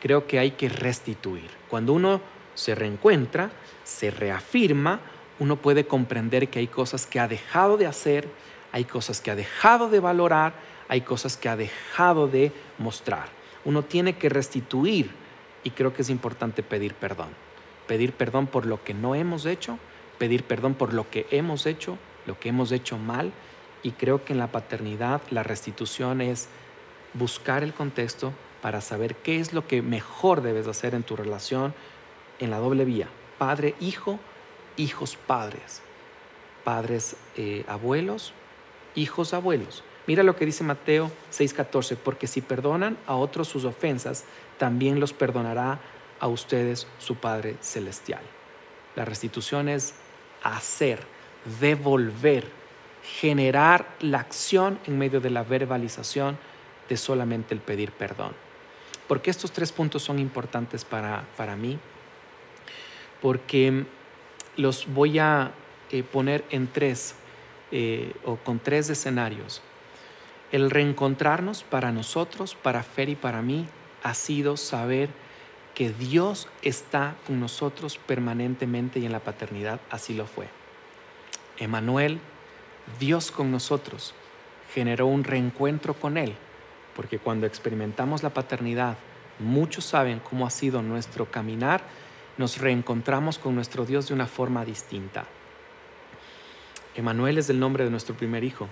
Creo 0.00 0.26
que 0.26 0.38
hay 0.38 0.52
que 0.52 0.68
restituir. 0.68 1.48
Cuando 1.68 1.92
uno 1.92 2.20
se 2.54 2.74
reencuentra, 2.74 3.50
se 3.84 4.10
reafirma, 4.10 5.00
uno 5.38 5.56
puede 5.56 5.86
comprender 5.86 6.48
que 6.48 6.58
hay 6.58 6.66
cosas 6.66 7.06
que 7.06 7.20
ha 7.20 7.28
dejado 7.28 7.76
de 7.76 7.86
hacer, 7.86 8.28
hay 8.72 8.84
cosas 8.84 9.20
que 9.20 9.30
ha 9.30 9.36
dejado 9.36 9.88
de 9.88 10.00
valorar, 10.00 10.54
hay 10.88 11.00
cosas 11.00 11.36
que 11.36 11.48
ha 11.48 11.56
dejado 11.56 12.28
de 12.28 12.52
mostrar. 12.78 13.28
Uno 13.64 13.82
tiene 13.82 14.16
que 14.16 14.28
restituir 14.28 15.10
y 15.62 15.70
creo 15.70 15.94
que 15.94 16.02
es 16.02 16.10
importante 16.10 16.62
pedir 16.62 16.94
perdón. 16.94 17.28
Pedir 17.86 18.12
perdón 18.12 18.46
por 18.46 18.66
lo 18.66 18.82
que 18.82 18.94
no 18.94 19.14
hemos 19.14 19.46
hecho, 19.46 19.78
pedir 20.18 20.44
perdón 20.44 20.74
por 20.74 20.92
lo 20.92 21.08
que 21.10 21.26
hemos 21.30 21.66
hecho, 21.66 21.98
lo 22.26 22.38
que 22.38 22.48
hemos 22.48 22.72
hecho 22.72 22.98
mal 22.98 23.32
y 23.82 23.92
creo 23.92 24.24
que 24.24 24.32
en 24.32 24.38
la 24.38 24.48
paternidad 24.48 25.20
la 25.30 25.42
restitución 25.42 26.20
es 26.20 26.48
buscar 27.14 27.62
el 27.62 27.72
contexto 27.72 28.32
para 28.60 28.80
saber 28.80 29.16
qué 29.16 29.40
es 29.40 29.52
lo 29.52 29.66
que 29.66 29.82
mejor 29.82 30.42
debes 30.42 30.66
hacer 30.66 30.94
en 30.94 31.02
tu 31.02 31.16
relación 31.16 31.74
en 32.38 32.50
la 32.50 32.58
doble 32.58 32.84
vía, 32.84 33.08
padre-hijo, 33.38 34.18
hijos-padres, 34.76 35.82
padres 36.64 37.16
eh, 37.36 37.64
abuelos, 37.68 38.32
hijos 38.94 39.34
abuelos. 39.34 39.84
Mira 40.06 40.22
lo 40.22 40.36
que 40.36 40.46
dice 40.46 40.64
Mateo 40.64 41.10
6:14, 41.32 41.96
porque 41.96 42.26
si 42.26 42.40
perdonan 42.40 42.98
a 43.06 43.14
otros 43.14 43.48
sus 43.48 43.64
ofensas, 43.64 44.24
también 44.58 45.00
los 45.00 45.12
perdonará 45.12 45.80
a 46.20 46.28
ustedes 46.28 46.86
su 46.98 47.16
Padre 47.16 47.56
Celestial. 47.60 48.22
La 48.96 49.04
restitución 49.04 49.68
es 49.68 49.94
hacer, 50.42 51.00
devolver, 51.60 52.46
generar 53.02 53.86
la 54.00 54.20
acción 54.20 54.78
en 54.86 54.98
medio 54.98 55.20
de 55.20 55.30
la 55.30 55.42
verbalización 55.42 56.38
de 56.88 56.96
solamente 56.96 57.54
el 57.54 57.60
pedir 57.60 57.92
perdón. 57.92 58.32
Porque 59.08 59.30
estos 59.30 59.52
tres 59.52 59.72
puntos 59.72 60.02
son 60.02 60.18
importantes 60.18 60.84
para, 60.84 61.24
para 61.36 61.56
mí? 61.56 61.78
Porque 63.20 63.84
los 64.56 64.86
voy 64.92 65.18
a 65.18 65.52
eh, 65.90 66.02
poner 66.02 66.44
en 66.50 66.66
tres 66.66 67.14
eh, 67.70 68.12
o 68.24 68.36
con 68.36 68.58
tres 68.58 68.88
escenarios. 68.88 69.62
El 70.52 70.70
reencontrarnos 70.70 71.64
para 71.64 71.92
nosotros, 71.92 72.54
para 72.54 72.82
Fer 72.82 73.08
y 73.08 73.16
para 73.16 73.42
mí, 73.42 73.66
ha 74.02 74.14
sido 74.14 74.56
saber 74.56 75.08
que 75.74 75.90
Dios 75.90 76.48
está 76.62 77.16
con 77.26 77.40
nosotros 77.40 77.98
permanentemente 77.98 79.00
y 79.00 79.06
en 79.06 79.12
la 79.12 79.20
paternidad 79.20 79.80
así 79.90 80.14
lo 80.14 80.26
fue. 80.26 80.46
Emanuel, 81.58 82.20
Dios 83.00 83.30
con 83.30 83.50
nosotros, 83.50 84.14
generó 84.72 85.06
un 85.06 85.24
reencuentro 85.24 85.94
con 85.94 86.16
Él, 86.16 86.34
porque 86.94 87.18
cuando 87.18 87.46
experimentamos 87.46 88.22
la 88.22 88.30
paternidad, 88.30 88.96
muchos 89.38 89.84
saben 89.84 90.20
cómo 90.20 90.46
ha 90.46 90.50
sido 90.50 90.82
nuestro 90.82 91.30
caminar, 91.30 91.82
nos 92.36 92.58
reencontramos 92.58 93.38
con 93.38 93.54
nuestro 93.54 93.84
Dios 93.84 94.08
de 94.08 94.14
una 94.14 94.26
forma 94.26 94.64
distinta. 94.64 95.24
Emanuel 96.94 97.38
es 97.38 97.50
el 97.50 97.58
nombre 97.58 97.84
de 97.84 97.90
nuestro 97.90 98.14
primer 98.14 98.44
hijo 98.44 98.68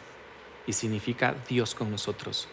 y 0.67 0.73
significa 0.73 1.35
Dios 1.49 1.75
con 1.75 1.91
nosotros. 1.91 2.49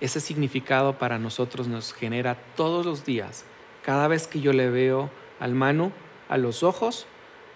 Ese 0.00 0.20
significado 0.20 0.98
para 0.98 1.18
nosotros 1.18 1.68
nos 1.68 1.92
genera 1.92 2.36
todos 2.56 2.84
los 2.84 3.04
días. 3.04 3.44
Cada 3.82 4.08
vez 4.08 4.26
que 4.26 4.40
yo 4.40 4.52
le 4.52 4.70
veo 4.70 5.10
al 5.40 5.54
mano, 5.54 5.92
a 6.28 6.36
los 6.36 6.62
ojos, 6.62 7.06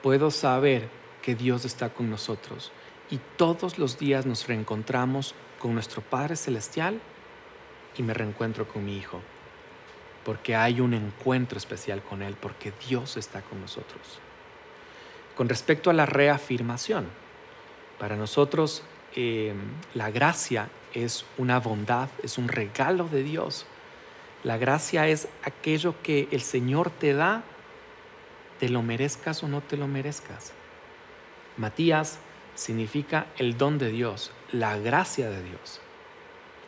puedo 0.03 0.31
saber 0.31 0.89
que 1.23 1.35
Dios 1.35 1.65
está 1.65 1.91
con 1.91 2.11
nosotros. 2.11 2.73
Y 3.11 3.21
todos 3.37 3.79
los 3.79 3.99
días 3.99 4.27
nos 4.27 4.47
reencontramos 4.47 5.35
con 5.59 5.75
nuestro 5.75 6.03
Padre 6.03 6.37
Celestial 6.37 7.01
y 7.97 8.03
me 8.03 8.15
reencuentro 8.15 8.67
con 8.69 8.85
mi 8.85 8.97
Hijo. 8.97 9.21
Porque 10.25 10.55
hay 10.55 10.81
un 10.81 10.95
encuentro 10.95 11.59
especial 11.59 12.03
con 12.03 12.23
Él, 12.23 12.37
porque 12.41 12.73
Dios 12.89 13.17
está 13.17 13.43
con 13.43 13.61
nosotros. 13.61 14.19
Con 15.37 15.49
respecto 15.49 15.91
a 15.91 15.95
la 15.95 16.07
reafirmación, 16.07 17.07
para 17.99 18.17
nosotros 18.17 18.83
eh, 19.17 19.55
la 19.95 20.11
gracia 20.11 20.69
es 20.95 21.25
una 21.39 21.59
bondad, 21.61 22.09
es 22.23 22.39
un 22.39 22.49
regalo 22.49 23.09
de 23.09 23.23
Dios. 23.23 23.67
La 24.43 24.57
gracia 24.57 25.09
es 25.09 25.29
aquello 25.43 25.95
que 26.03 26.29
el 26.31 26.41
Señor 26.41 26.91
te 26.91 27.15
da, 27.15 27.43
te 28.59 28.69
lo 28.69 28.83
merezcas 28.83 29.43
o 29.43 29.49
no 29.49 29.61
te 29.61 29.77
lo 29.77 29.87
merezcas. 29.87 30.53
Matías 31.57 32.19
significa 32.55 33.27
el 33.37 33.57
don 33.57 33.79
de 33.79 33.91
Dios, 33.91 34.33
la 34.53 34.77
gracia 34.79 35.31
de 35.31 35.43
Dios, 35.43 35.81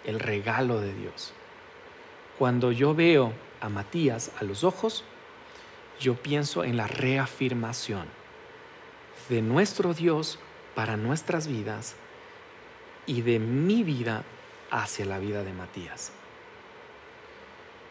el 0.04 0.20
regalo 0.20 0.80
de 0.80 0.92
Dios. 0.94 1.32
Cuando 2.38 2.72
yo 2.72 2.94
veo 2.94 3.32
a 3.60 3.68
Matías 3.68 4.32
a 4.40 4.44
los 4.44 4.64
ojos, 4.64 5.04
yo 6.00 6.14
pienso 6.14 6.64
en 6.64 6.76
la 6.76 6.86
reafirmación 6.86 8.06
de 9.28 9.42
nuestro 9.42 9.94
Dios 9.94 10.38
para 10.74 10.96
nuestras 10.96 11.46
vidas 11.46 11.94
y 13.06 13.22
de 13.22 13.38
mi 13.38 13.82
vida 13.82 14.24
hacia 14.70 15.04
la 15.04 15.18
vida 15.18 15.44
de 15.44 15.52
Matías. 15.52 16.12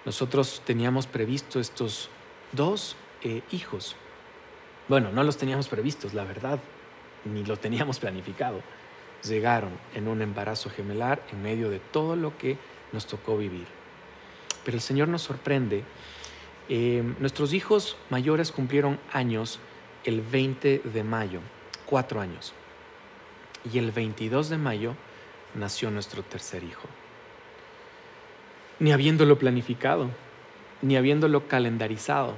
Nosotros 0.04 0.62
teníamos 0.65 1.06
previsto 1.06 1.60
estos 1.60 2.10
dos 2.52 2.95
eh, 3.21 3.43
hijos. 3.52 3.95
Bueno, 4.88 5.12
no 5.12 5.24
los 5.24 5.38
teníamos 5.38 5.67
previstos, 5.67 6.13
la 6.13 6.24
verdad, 6.24 6.60
ni 7.26 7.45
lo 7.45 7.58
teníamos 7.58 8.00
planificado. 8.02 8.62
Llegaron 9.23 9.71
en 9.93 10.07
un 10.07 10.21
embarazo 10.21 10.69
gemelar 10.69 11.21
en 11.31 11.41
medio 11.41 11.69
de 11.69 11.79
todo 11.79 12.15
lo 12.15 12.38
que 12.38 12.57
nos 12.91 13.05
tocó 13.07 13.38
vivir. 13.38 13.67
Pero 14.65 14.77
el 14.77 14.81
Señor 14.81 15.07
nos 15.07 15.21
sorprende. 15.21 15.84
Eh, 16.69 17.03
nuestros 17.19 17.53
hijos 17.53 17.97
mayores 18.10 18.51
cumplieron 18.51 18.99
años 19.12 19.60
el 20.03 20.21
20 20.21 20.81
de 20.86 21.03
mayo, 21.03 21.39
cuatro 21.86 22.21
años 22.21 22.53
y 23.71 23.77
el 23.77 23.91
22 23.91 24.49
de 24.49 24.57
mayo 24.57 24.95
nació 25.55 25.91
nuestro 25.91 26.23
tercer 26.23 26.63
hijo. 26.63 26.88
Ni 28.79 28.91
habiéndolo 28.91 29.38
planificado, 29.38 30.10
ni 30.81 30.95
habiéndolo 30.97 31.47
calendarizado, 31.47 32.36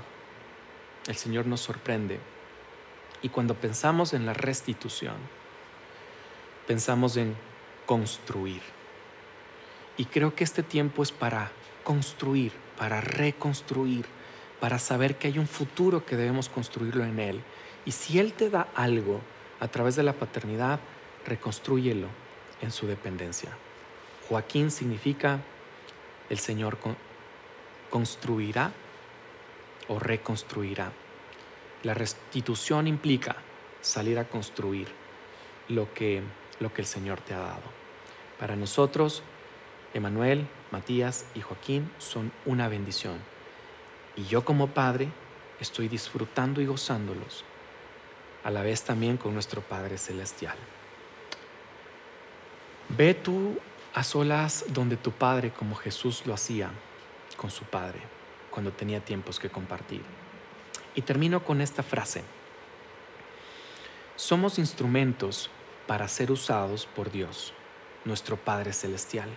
el 1.08 1.16
Señor 1.16 1.46
nos 1.46 1.62
sorprende. 1.62 2.20
Y 3.22 3.30
cuando 3.30 3.56
pensamos 3.56 4.14
en 4.14 4.26
la 4.26 4.34
restitución, 4.34 5.16
pensamos 6.68 7.18
en 7.18 7.36
construir. 7.86 8.62
Y 9.98 10.06
creo 10.06 10.36
que 10.36 10.44
este 10.44 10.64
tiempo 10.64 11.04
es 11.04 11.12
para 11.12 11.52
construir, 11.84 12.52
para 12.78 13.02
reconstruir, 13.02 14.06
para 14.60 14.80
saber 14.80 15.18
que 15.18 15.28
hay 15.28 15.40
un 15.40 15.48
futuro 15.48 16.06
que 16.06 16.16
debemos 16.16 16.50
construirlo 16.50 17.04
en 17.04 17.20
Él. 17.20 17.42
Y 17.86 17.92
si 17.92 18.20
Él 18.20 18.34
te 18.34 18.50
da 18.50 18.68
algo 18.76 19.22
a 19.60 19.68
través 19.68 19.96
de 19.96 20.04
la 20.04 20.14
paternidad, 20.14 20.80
reconstrúyelo 21.26 22.08
en 22.62 22.72
su 22.72 22.88
dependencia. 22.88 23.50
Joaquín 24.28 24.72
significa 24.72 25.42
el 26.30 26.40
Señor 26.40 26.78
construirá 27.90 28.72
o 29.88 30.00
reconstruirá. 30.00 30.92
La 31.84 31.94
restitución 31.94 32.88
implica 32.88 33.36
salir 33.82 34.18
a 34.18 34.28
construir 34.28 34.88
lo 35.68 35.94
que, 35.94 36.22
lo 36.60 36.74
que 36.74 36.82
el 36.82 36.88
Señor 36.88 37.22
te 37.22 37.34
ha 37.34 37.40
dado. 37.40 37.64
Para 38.40 38.56
nosotros, 38.56 39.24
Emanuel, 39.94 40.48
Matías 40.72 41.26
y 41.36 41.42
Joaquín 41.42 41.92
son 42.00 42.32
una 42.46 42.68
bendición. 42.68 43.18
Y 44.16 44.26
yo 44.26 44.44
como 44.44 44.68
padre 44.68 45.10
estoy 45.60 45.88
disfrutando 45.88 46.62
y 46.62 46.66
gozándolos, 46.66 47.46
a 48.44 48.52
la 48.52 48.62
vez 48.62 48.84
también 48.84 49.18
con 49.18 49.34
nuestro 49.34 49.62
Padre 49.62 49.98
Celestial. 49.98 50.58
Ve 52.90 53.14
tú 53.14 53.58
a 53.94 54.04
solas 54.04 54.66
donde 54.70 54.98
tu 54.98 55.12
Padre, 55.12 55.52
como 55.52 55.76
Jesús 55.76 56.26
lo 56.26 56.34
hacía 56.34 56.70
con 57.38 57.50
su 57.50 57.64
Padre, 57.64 58.00
cuando 58.50 58.72
tenía 58.72 59.00
tiempos 59.00 59.40
que 59.40 59.50
compartir. 59.50 60.02
Y 60.96 61.02
termino 61.02 61.44
con 61.44 61.62
esta 61.62 61.82
frase. 61.82 62.24
Somos 64.16 64.60
instrumentos 64.60 65.50
para 65.88 66.08
ser 66.08 66.32
usados 66.32 66.86
por 66.86 67.12
Dios, 67.12 67.54
nuestro 68.06 68.38
Padre 68.38 68.74
Celestial, 68.74 69.30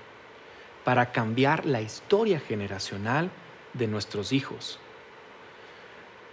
para 0.85 1.13
cambiar 1.13 1.67
la 1.67 1.81
historia 1.81 2.41
generacional 2.41 3.31
de 3.73 3.87
nuestros 3.87 4.33
hijos, 4.33 4.79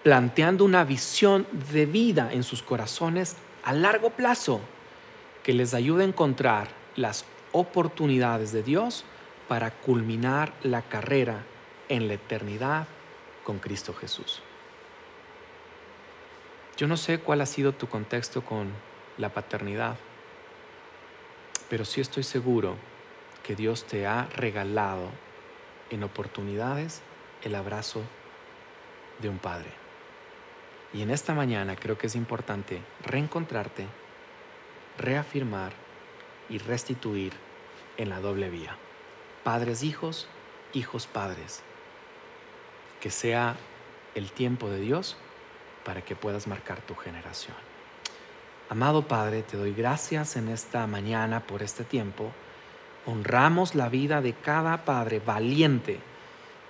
planteando 0.03 0.65
una 0.65 0.83
visión 0.83 1.47
de 1.71 1.85
vida 1.85 2.31
en 2.31 2.43
sus 2.43 2.61
corazones 2.61 3.35
a 3.63 3.73
largo 3.73 4.11
plazo 4.11 4.61
que 5.43 5.53
les 5.53 5.73
ayude 5.73 6.03
a 6.03 6.07
encontrar 6.07 6.69
las 6.95 7.25
oportunidades 7.51 8.51
de 8.51 8.63
Dios 8.63 9.05
para 9.47 9.71
culminar 9.71 10.53
la 10.63 10.81
carrera 10.81 11.43
en 11.89 12.07
la 12.07 12.15
eternidad 12.15 12.87
con 13.43 13.59
Cristo 13.59 13.93
Jesús. 13.93 14.41
Yo 16.77 16.87
no 16.87 16.97
sé 16.97 17.19
cuál 17.19 17.41
ha 17.41 17.45
sido 17.45 17.73
tu 17.73 17.87
contexto 17.87 18.43
con 18.43 18.71
la 19.17 19.29
paternidad, 19.29 19.95
pero 21.69 21.85
sí 21.85 22.01
estoy 22.01 22.23
seguro 22.23 22.75
que 23.43 23.55
Dios 23.55 23.85
te 23.85 24.07
ha 24.07 24.27
regalado 24.35 25.09
en 25.89 26.03
oportunidades 26.03 27.01
el 27.43 27.55
abrazo 27.55 28.01
de 29.19 29.29
un 29.29 29.37
padre. 29.37 29.69
Y 30.93 31.01
en 31.01 31.09
esta 31.09 31.33
mañana 31.33 31.75
creo 31.75 31.97
que 31.97 32.07
es 32.07 32.15
importante 32.15 32.81
reencontrarte, 33.03 33.87
reafirmar 34.97 35.73
y 36.49 36.59
restituir 36.59 37.33
en 37.97 38.09
la 38.09 38.19
doble 38.19 38.49
vía. 38.49 38.77
Padres 39.43 39.83
hijos, 39.83 40.27
hijos 40.73 41.07
padres. 41.07 41.63
Que 43.01 43.09
sea 43.09 43.55
el 44.15 44.31
tiempo 44.31 44.69
de 44.69 44.79
Dios 44.79 45.17
para 45.83 46.01
que 46.03 46.15
puedas 46.15 46.47
marcar 46.47 46.81
tu 46.81 46.95
generación. 46.95 47.72
Amado 48.73 49.03
Padre, 49.07 49.43
te 49.43 49.55
doy 49.55 49.71
gracias 49.71 50.35
en 50.35 50.47
esta 50.47 50.87
mañana 50.87 51.41
por 51.41 51.61
este 51.61 51.83
tiempo. 51.83 52.31
Honramos 53.05 53.75
la 53.75 53.87
vida 53.87 54.19
de 54.19 54.33
cada 54.33 54.83
padre 54.83 55.21
valiente 55.23 55.99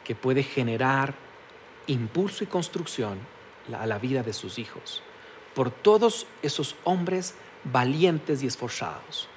que 0.03 0.13
puede 0.13 0.43
generar 0.43 1.13
impulso 1.87 2.43
y 2.43 2.47
construcción 2.47 3.19
a 3.79 3.87
la 3.87 3.99
vida 3.99 4.21
de 4.21 4.33
sus 4.33 4.59
hijos. 4.59 5.01
Por 5.55 5.71
todos 5.71 6.27
esos 6.41 6.75
hombres 6.83 7.35
valientes 7.63 8.43
y 8.43 8.47
esforzados. 8.47 9.29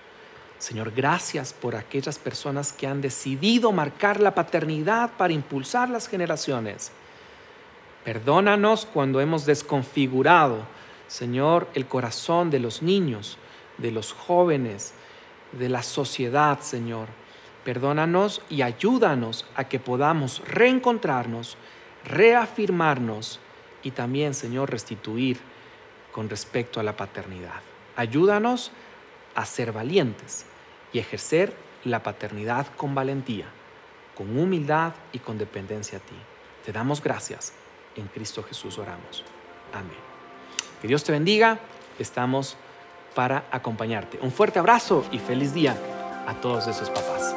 Señor, 0.58 0.90
gracias 0.90 1.52
por 1.52 1.76
aquellas 1.76 2.18
personas 2.18 2.72
que 2.72 2.88
han 2.88 3.00
decidido 3.00 3.70
marcar 3.70 4.18
la 4.18 4.34
paternidad 4.34 5.12
para 5.16 5.32
impulsar 5.32 5.88
las 5.88 6.08
generaciones. 6.08 6.90
Perdónanos 8.04 8.86
cuando 8.86 9.20
hemos 9.20 9.46
desconfigurado, 9.46 10.64
Señor, 11.08 11.68
el 11.74 11.86
corazón 11.86 12.50
de 12.50 12.58
los 12.58 12.82
niños, 12.82 13.38
de 13.78 13.90
los 13.90 14.12
jóvenes, 14.12 14.94
de 15.52 15.68
la 15.68 15.82
sociedad, 15.82 16.60
Señor. 16.60 17.08
Perdónanos 17.64 18.42
y 18.48 18.62
ayúdanos 18.62 19.44
a 19.56 19.64
que 19.64 19.78
podamos 19.78 20.42
reencontrarnos, 20.46 21.56
reafirmarnos 22.04 23.40
y 23.82 23.90
también, 23.90 24.34
Señor, 24.34 24.70
restituir 24.70 25.38
con 26.12 26.28
respecto 26.28 26.80
a 26.80 26.82
la 26.82 26.96
paternidad. 26.96 27.60
Ayúdanos 27.96 28.70
a 29.34 29.44
ser 29.44 29.72
valientes 29.72 30.46
y 30.92 30.98
ejercer 30.98 31.54
la 31.84 32.02
paternidad 32.02 32.66
con 32.76 32.94
valentía, 32.94 33.46
con 34.16 34.38
humildad 34.38 34.92
y 35.12 35.18
con 35.18 35.38
dependencia 35.38 35.98
a 35.98 36.00
ti. 36.00 36.16
Te 36.64 36.72
damos 36.72 37.02
gracias. 37.02 37.52
En 37.96 38.06
Cristo 38.08 38.42
Jesús 38.42 38.78
oramos. 38.78 39.24
Amén. 39.72 40.15
Que 40.80 40.88
Dios 40.88 41.04
te 41.04 41.12
bendiga. 41.12 41.58
Estamos 41.98 42.56
para 43.14 43.44
acompañarte. 43.50 44.18
Un 44.22 44.30
fuerte 44.30 44.58
abrazo 44.58 45.04
y 45.10 45.18
feliz 45.18 45.54
día 45.54 45.76
a 46.26 46.34
todos 46.34 46.66
esos 46.68 46.90
papás. 46.90 47.34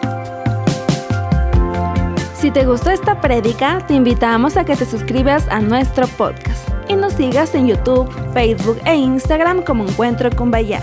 Si 2.35 2.51
te 2.51 2.65
gustó 2.65 2.89
esta 2.89 3.19
prédica, 3.19 3.85
te 3.85 3.93
invitamos 3.93 4.55
a 4.57 4.63
que 4.63 4.75
te 4.75 4.85
suscribas 4.85 5.47
a 5.49 5.59
nuestro 5.59 6.07
podcast 6.07 6.69
y 6.87 6.95
nos 6.95 7.13
sigas 7.13 7.53
en 7.53 7.67
YouTube, 7.67 8.09
Facebook 8.33 8.79
e 8.85 8.95
Instagram 8.95 9.61
como 9.63 9.83
Encuentro 9.83 10.29
con 10.35 10.49
Bahía. 10.49 10.81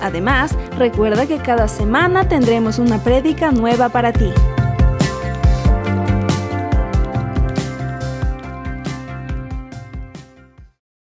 Además, 0.00 0.54
recuerda 0.76 1.26
que 1.26 1.38
cada 1.38 1.66
semana 1.66 2.28
tendremos 2.28 2.78
una 2.78 3.02
prédica 3.02 3.50
nueva 3.50 3.88
para 3.88 4.12
ti. 4.12 4.30